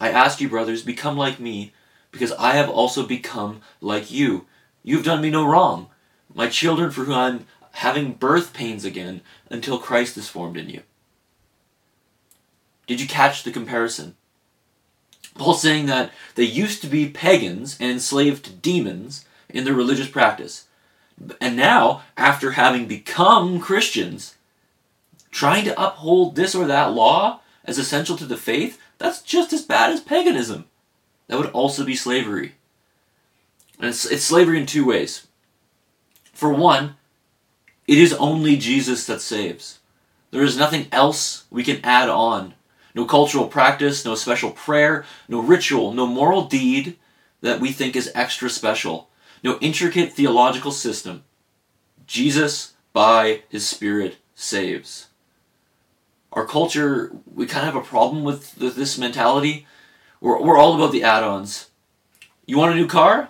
[0.00, 1.72] I ask you, brothers, become like me,
[2.10, 4.46] because I have also become like you.
[4.82, 5.88] You have done me no wrong.
[6.34, 9.20] My children, for whom I am having birth pains again,
[9.50, 10.82] until Christ is formed in you.
[12.86, 14.14] Did you catch the comparison?
[15.34, 20.08] Paul's saying that they used to be pagans and enslaved to demons in their religious
[20.08, 20.63] practice.
[21.40, 24.36] And now, after having become Christians,
[25.30, 29.62] trying to uphold this or that law as essential to the faith, that's just as
[29.62, 30.66] bad as paganism.
[31.28, 32.54] That would also be slavery.
[33.78, 35.26] And it's, it's slavery in two ways.
[36.32, 36.96] For one,
[37.86, 39.78] it is only Jesus that saves.
[40.30, 42.54] There is nothing else we can add on
[42.94, 46.96] no cultural practice, no special prayer, no ritual, no moral deed
[47.40, 49.08] that we think is extra special,
[49.44, 51.22] no intricate theological system.
[52.06, 55.06] Jesus, by his Spirit, saves.
[56.32, 59.66] Our culture, we kind of have a problem with this mentality.
[60.20, 61.70] We're, we're all about the add ons.
[62.46, 63.28] You want a new car?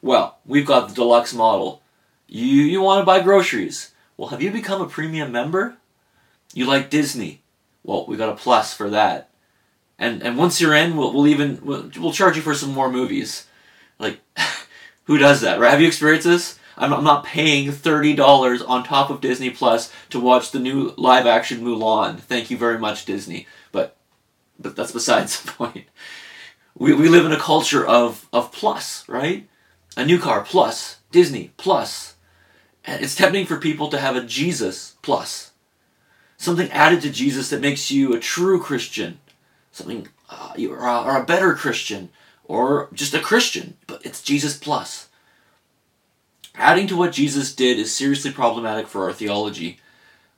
[0.00, 1.82] Well, we've got the deluxe model.
[2.26, 3.92] You, you want to buy groceries?
[4.16, 5.76] Well, have you become a premium member?
[6.54, 7.42] You like Disney?
[7.88, 9.30] well, we got a plus for that.
[9.98, 12.92] And and once you're in, we'll, we'll even we'll, we'll charge you for some more
[12.92, 13.46] movies.
[13.98, 14.20] Like,
[15.08, 15.72] who does that, right?
[15.72, 16.60] Have you experienced this?
[16.76, 20.94] I'm, I'm not paying thirty dollars on top of Disney Plus to watch the new
[20.96, 22.20] live action Mulan.
[22.20, 23.48] Thank you very much, Disney.
[23.72, 23.96] But
[24.56, 25.86] but that's besides the point.
[26.76, 29.48] We, we live in a culture of of plus, right?
[29.96, 32.14] A new car plus Disney plus,
[32.84, 35.48] and it's tempting for people to have a Jesus plus
[36.38, 39.18] something added to Jesus that makes you a true Christian,
[39.72, 42.08] something uh, you are a, or a better Christian,
[42.48, 45.08] or just a Christian, but it's Jesus plus.
[46.56, 49.78] Adding to what Jesus did is seriously problematic for our theology.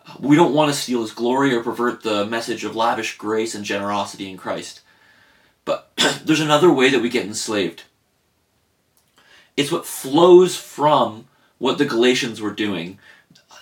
[0.07, 3.55] Uh, we don't want to steal his glory or pervert the message of lavish grace
[3.55, 4.83] and generosity in Christ.
[5.65, 5.91] But
[6.25, 7.85] there's another way that we get enslaved.
[9.57, 12.99] It's what flows from what the Galatians were doing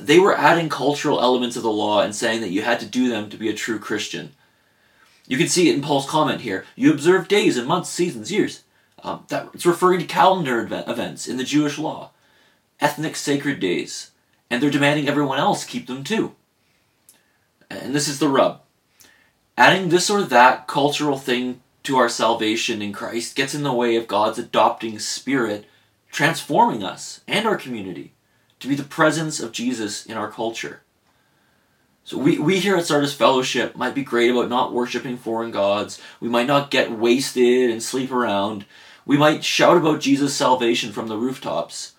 [0.00, 3.08] they were adding cultural elements of the law and saying that you had to do
[3.08, 4.32] them to be a true Christian.
[5.28, 6.64] You can see it in Paul's comment here.
[6.74, 8.64] You observe days and months, seasons, years.
[9.04, 12.10] Um, that it's referring to calendar event, events in the Jewish law,
[12.80, 14.10] ethnic sacred days,
[14.50, 16.34] and they're demanding everyone else keep them too.
[17.70, 18.62] And this is the rub.
[19.56, 23.94] Adding this or that cultural thing to our salvation in Christ gets in the way
[23.94, 25.66] of God's adopting spirit
[26.10, 28.14] transforming us and our community
[28.60, 30.82] to be the presence of Jesus in our culture.
[32.08, 36.00] So we, we here at Sardis Fellowship might be great about not worshiping foreign gods.
[36.20, 38.64] We might not get wasted and sleep around.
[39.04, 41.92] We might shout about Jesus' salvation from the rooftops.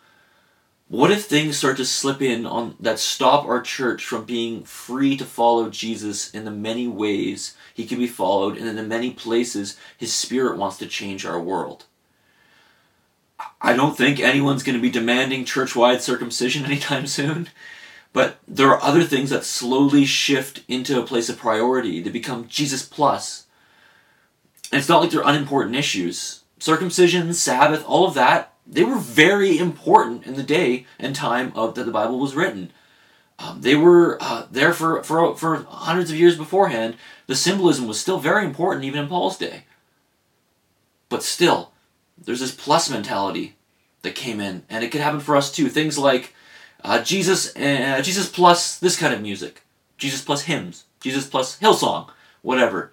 [0.87, 5.15] What if things start to slip in on that stop our church from being free
[5.15, 9.11] to follow Jesus in the many ways he can be followed and in the many
[9.11, 11.85] places his spirit wants to change our world?
[13.61, 17.49] I don't think anyone's going to be demanding church wide circumcision anytime soon.
[18.11, 22.01] But there are other things that slowly shift into a place of priority.
[22.01, 23.45] They become Jesus plus.
[24.71, 26.43] And it's not like they're unimportant issues.
[26.57, 31.75] Circumcision, Sabbath, all of that, they were very important in the day and time of
[31.75, 32.71] that the Bible was written.
[33.39, 36.97] Um, they were uh, there for, for, for hundreds of years beforehand.
[37.27, 39.63] The symbolism was still very important even in Paul's day.
[41.07, 41.71] But still,
[42.17, 43.55] there's this plus mentality
[44.01, 45.69] that came in, and it could happen for us too.
[45.69, 46.33] Things like
[46.83, 49.61] uh, Jesus, uh, Jesus plus this kind of music,
[49.97, 52.09] Jesus plus hymns, Jesus plus Hillsong,
[52.41, 52.91] whatever.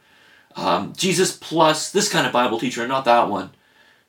[0.56, 3.50] Um, Jesus plus this kind of Bible teacher, and not that one.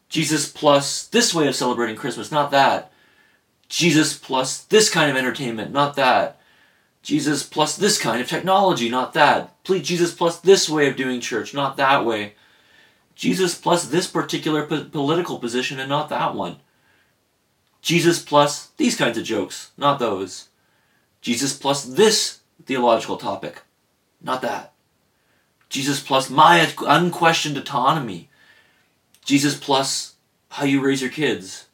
[0.09, 2.91] Jesus plus this way of celebrating Christmas, not that.
[3.69, 6.39] Jesus plus this kind of entertainment, not that.
[7.03, 9.63] Jesus plus this kind of technology, not that.
[9.63, 12.33] Please, Jesus plus this way of doing church, not that way.
[13.15, 16.57] Jesus plus this particular po- political position and not that one.
[17.81, 20.49] Jesus plus these kinds of jokes, not those.
[21.21, 23.61] Jesus plus this theological topic,
[24.21, 24.73] not that.
[25.69, 28.29] Jesus plus my unquestioned autonomy.
[29.25, 30.15] Jesus plus
[30.49, 31.67] how you raise your kids.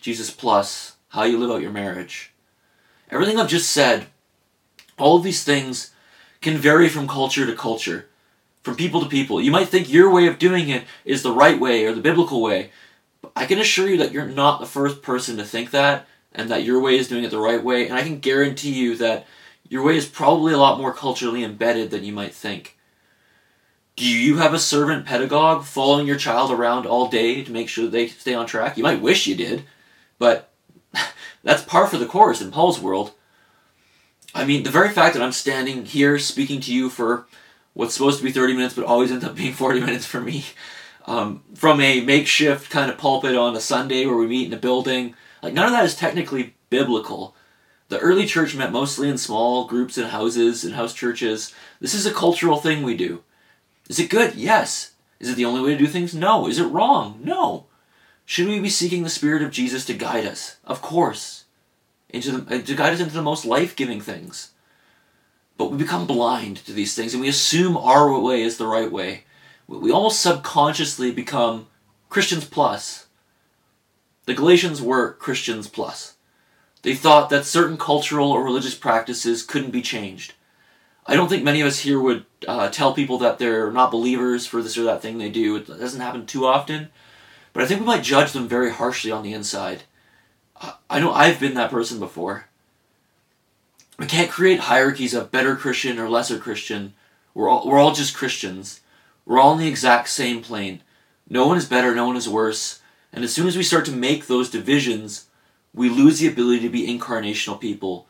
[0.00, 2.32] Jesus plus how you live out your marriage.
[3.10, 4.06] Everything I've just said,
[4.98, 5.92] all of these things
[6.40, 8.08] can vary from culture to culture,
[8.62, 9.40] from people to people.
[9.40, 12.40] You might think your way of doing it is the right way or the biblical
[12.40, 12.70] way.
[13.34, 16.64] I can assure you that you're not the first person to think that and that
[16.64, 17.88] your way is doing it the right way.
[17.88, 19.26] And I can guarantee you that
[19.68, 22.76] your way is probably a lot more culturally embedded than you might think.
[23.96, 27.88] Do you have a servant pedagogue following your child around all day to make sure
[27.88, 28.76] they stay on track?
[28.76, 29.64] You might wish you did,
[30.18, 30.52] but
[31.42, 33.12] that's par for the course in Paul's world.
[34.34, 37.26] I mean, the very fact that I'm standing here speaking to you for
[37.72, 40.44] what's supposed to be 30 minutes but always ends up being 40 minutes for me,
[41.06, 44.60] um, from a makeshift kind of pulpit on a Sunday where we meet in a
[44.60, 47.34] building, like none of that is technically biblical.
[47.88, 51.54] The early church met mostly in small groups in houses and house churches.
[51.80, 53.22] This is a cultural thing we do.
[53.88, 54.34] Is it good?
[54.34, 54.92] Yes.
[55.20, 56.12] Is it the only way to do things?
[56.12, 56.48] No.
[56.48, 57.20] Is it wrong?
[57.22, 57.66] No.
[58.24, 60.56] Should we be seeking the Spirit of Jesus to guide us?
[60.64, 61.44] Of course.
[62.10, 64.50] Into the, uh, to guide us into the most life giving things.
[65.56, 68.90] But we become blind to these things and we assume our way is the right
[68.90, 69.24] way.
[69.68, 71.66] We almost subconsciously become
[72.08, 73.06] Christians plus.
[74.26, 76.14] The Galatians were Christians plus.
[76.82, 80.34] They thought that certain cultural or religious practices couldn't be changed.
[81.06, 84.46] I don't think many of us here would uh, tell people that they're not believers
[84.46, 85.56] for this or that thing they do.
[85.56, 86.88] It doesn't happen too often.
[87.52, 89.84] But I think we might judge them very harshly on the inside.
[90.90, 92.46] I know I've been that person before.
[93.98, 96.94] We can't create hierarchies of better Christian or lesser Christian.
[97.34, 98.80] We're all, we're all just Christians.
[99.26, 100.80] We're all on the exact same plane.
[101.28, 102.80] No one is better, no one is worse.
[103.12, 105.26] And as soon as we start to make those divisions,
[105.74, 108.06] we lose the ability to be incarnational people.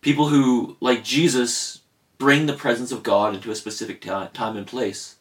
[0.00, 1.80] People who, like Jesus,
[2.18, 5.16] bring the presence of God into a specific time and place.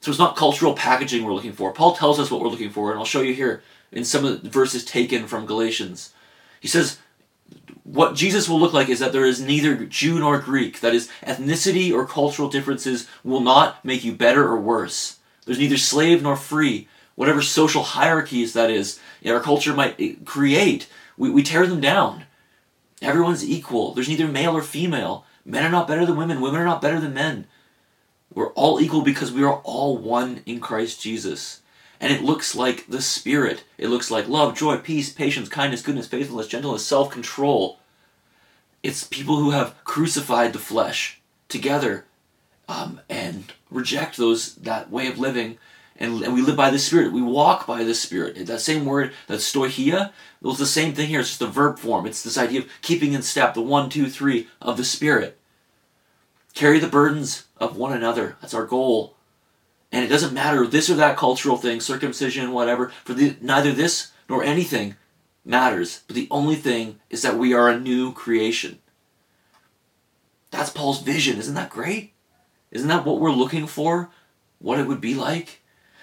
[0.00, 1.72] So it's not cultural packaging we're looking for.
[1.72, 4.42] Paul tells us what we're looking for, and I'll show you here in some of
[4.42, 6.12] the verses taken from Galatians.
[6.60, 6.98] He says,
[7.84, 10.80] what Jesus will look like is that there is neither Jew nor Greek.
[10.80, 15.18] That is, ethnicity or cultural differences will not make you better or worse.
[15.44, 16.88] There's neither slave nor free.
[17.14, 22.24] Whatever social hierarchies that is, our culture might eh, create, we, we tear them down.
[23.02, 23.92] Everyone's equal.
[23.92, 25.26] There's neither male or female.
[25.44, 26.40] Men are not better than women.
[26.40, 27.46] Women are not better than men.
[28.32, 31.60] We're all equal because we are all one in Christ Jesus.
[32.04, 33.64] And it looks like the Spirit.
[33.78, 37.78] It looks like love, joy, peace, patience, kindness, goodness, faithfulness, gentleness, self control.
[38.82, 42.04] It's people who have crucified the flesh together
[42.68, 45.56] um, and reject those that way of living.
[45.96, 47.10] And, and we live by the Spirit.
[47.10, 48.48] We walk by the Spirit.
[48.48, 50.12] That same word, that stoicheia,
[50.44, 51.20] it's the same thing here.
[51.20, 52.04] It's just the verb form.
[52.04, 55.38] It's this idea of keeping in step, the one, two, three of the Spirit.
[56.52, 58.36] Carry the burdens of one another.
[58.42, 59.16] That's our goal.
[59.94, 64.10] And it doesn't matter this or that cultural thing, circumcision, whatever, for the, neither this
[64.28, 64.96] nor anything
[65.44, 66.02] matters.
[66.08, 68.80] But the only thing is that we are a new creation.
[70.50, 71.38] That's Paul's vision.
[71.38, 72.12] Isn't that great?
[72.72, 74.10] Isn't that what we're looking for?
[74.58, 75.60] What it would be like?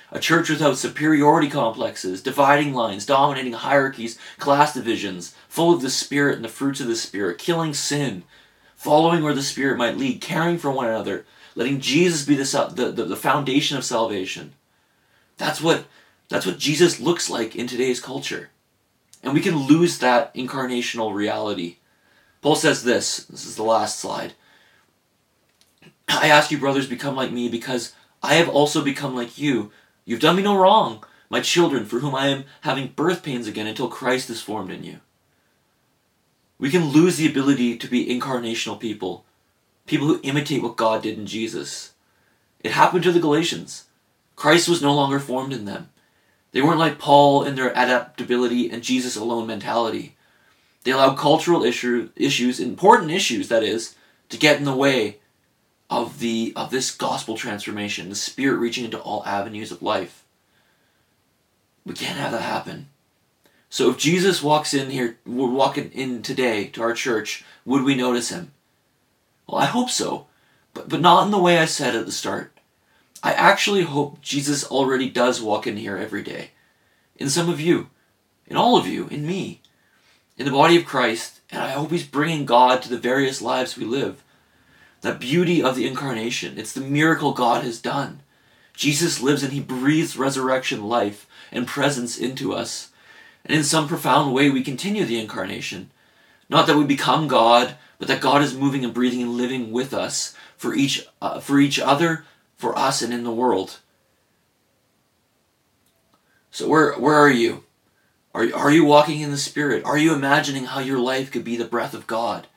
[0.09, 6.37] A church without superiority complexes, dividing lines, dominating hierarchies, class divisions, full of the Spirit
[6.37, 8.23] and the fruits of the Spirit, killing sin,
[8.73, 11.25] following where the Spirit might lead, caring for one another,
[11.55, 14.53] letting Jesus be the, the, the, the foundation of salvation.
[15.37, 15.85] That's what,
[16.29, 18.49] that's what Jesus looks like in today's culture.
[19.23, 21.77] And we can lose that incarnational reality.
[22.41, 24.33] Paul says this this is the last slide.
[26.07, 29.71] I ask you, brothers, become like me because I have also become like you.
[30.05, 33.67] You've done me no wrong, my children, for whom I am having birth pains again
[33.67, 34.99] until Christ is formed in you.
[36.57, 39.25] We can lose the ability to be incarnational people,
[39.91, 41.91] people who imitate what God did in Jesus.
[42.61, 43.83] It happened to the Galatians.
[44.37, 45.89] Christ was no longer formed in them.
[46.53, 50.15] They weren't like Paul in their adaptability and Jesus alone mentality.
[50.85, 53.95] They allowed cultural issue, issues, important issues that is,
[54.29, 55.17] to get in the way
[55.89, 60.23] of the of this gospel transformation, the spirit reaching into all avenues of life.
[61.85, 62.87] We can't have that happen.
[63.69, 67.93] So if Jesus walks in here, we're walking in today to our church, would we
[67.93, 68.53] notice him?
[69.51, 70.27] Well, I hope so,
[70.73, 72.57] but, but not in the way I said at the start.
[73.21, 76.51] I actually hope Jesus already does walk in here every day.
[77.17, 77.89] In some of you,
[78.47, 79.61] in all of you, in me,
[80.37, 83.75] in the body of Christ, and I hope He's bringing God to the various lives
[83.75, 84.23] we live.
[85.01, 88.21] That beauty of the incarnation, it's the miracle God has done.
[88.73, 92.91] Jesus lives and He breathes resurrection life and presence into us.
[93.43, 95.91] And in some profound way, we continue the incarnation.
[96.51, 99.93] Not that we become God, but that God is moving and breathing and living with
[99.93, 102.25] us for each, uh, for each other,
[102.57, 103.79] for us, and in the world.
[106.51, 107.63] So where where are you?
[108.35, 109.85] Are, are you walking in the Spirit?
[109.85, 112.47] Are you imagining how your life could be the breath of God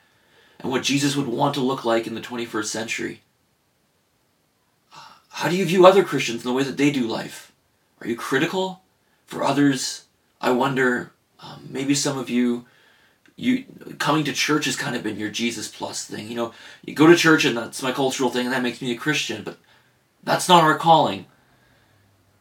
[0.58, 3.20] and what Jesus would want to look like in the 21st century?
[5.28, 7.52] How do you view other Christians in the way that they do life?
[8.00, 8.82] Are you critical?
[9.26, 10.04] For others,
[10.40, 12.66] I wonder, um, maybe some of you,
[13.36, 13.64] you
[13.98, 16.28] coming to church has kind of been your Jesus plus thing.
[16.28, 16.52] You know,
[16.84, 19.42] you go to church and that's my cultural thing and that makes me a Christian,
[19.42, 19.58] but
[20.22, 21.26] that's not our calling.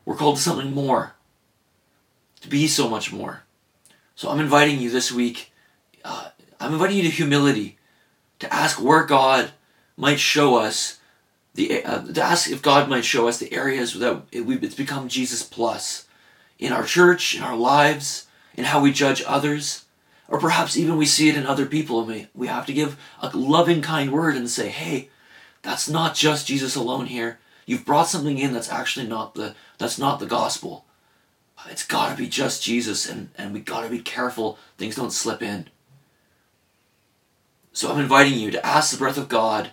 [0.05, 1.13] We're called to something more
[2.41, 3.43] to be so much more.
[4.15, 5.51] So I'm inviting you this week,
[6.03, 6.29] uh,
[6.59, 7.79] I'm inviting you to humility,
[8.39, 9.51] to ask where God
[9.97, 10.99] might show us
[11.55, 15.43] the uh, to ask if God might show us the areas that it's become Jesus
[15.43, 16.07] plus
[16.59, 19.82] in our church, in our lives, in how we judge others,
[20.33, 22.99] or perhaps even we see it in other people and we, we have to give
[23.21, 25.09] a loving, kind word and say, hey,
[25.61, 27.37] that's not just Jesus alone here.
[27.67, 30.85] You've brought something in that's actually not the that's not the gospel.
[31.69, 35.13] It's got to be just Jesus, and, and we got to be careful things don't
[35.13, 35.69] slip in.
[37.71, 39.69] So I'm inviting you to ask the breath of God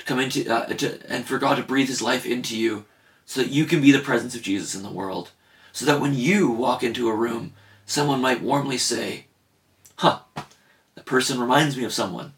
[0.00, 2.86] to come into, uh, to, and for God to breathe His life into you,
[3.24, 5.30] so that you can be the presence of Jesus in the world.
[5.72, 7.54] So that when you walk into a room,
[7.86, 9.26] someone might warmly say,
[10.02, 10.20] "Huh,
[10.94, 12.32] that person reminds me of someone."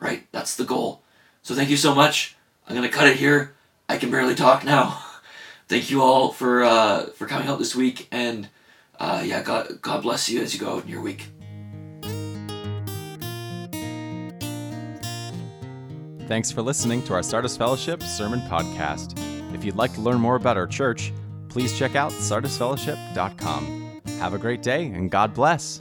[0.00, 0.26] Right?
[0.32, 1.02] That's the goal.
[1.42, 2.36] So thank you so much.
[2.68, 3.54] I'm gonna cut it here.
[3.88, 5.00] I can barely talk now.
[5.68, 8.48] thank you all for uh, for coming out this week, and
[8.98, 11.28] uh, yeah, God God bless you as you go out in your week.
[16.26, 19.18] Thanks for listening to our Sardis Fellowship Sermon Podcast.
[19.54, 21.10] If you'd like to learn more about our church,
[21.48, 24.02] please check out sardisfellowship.com.
[24.18, 25.80] Have a great day and God bless.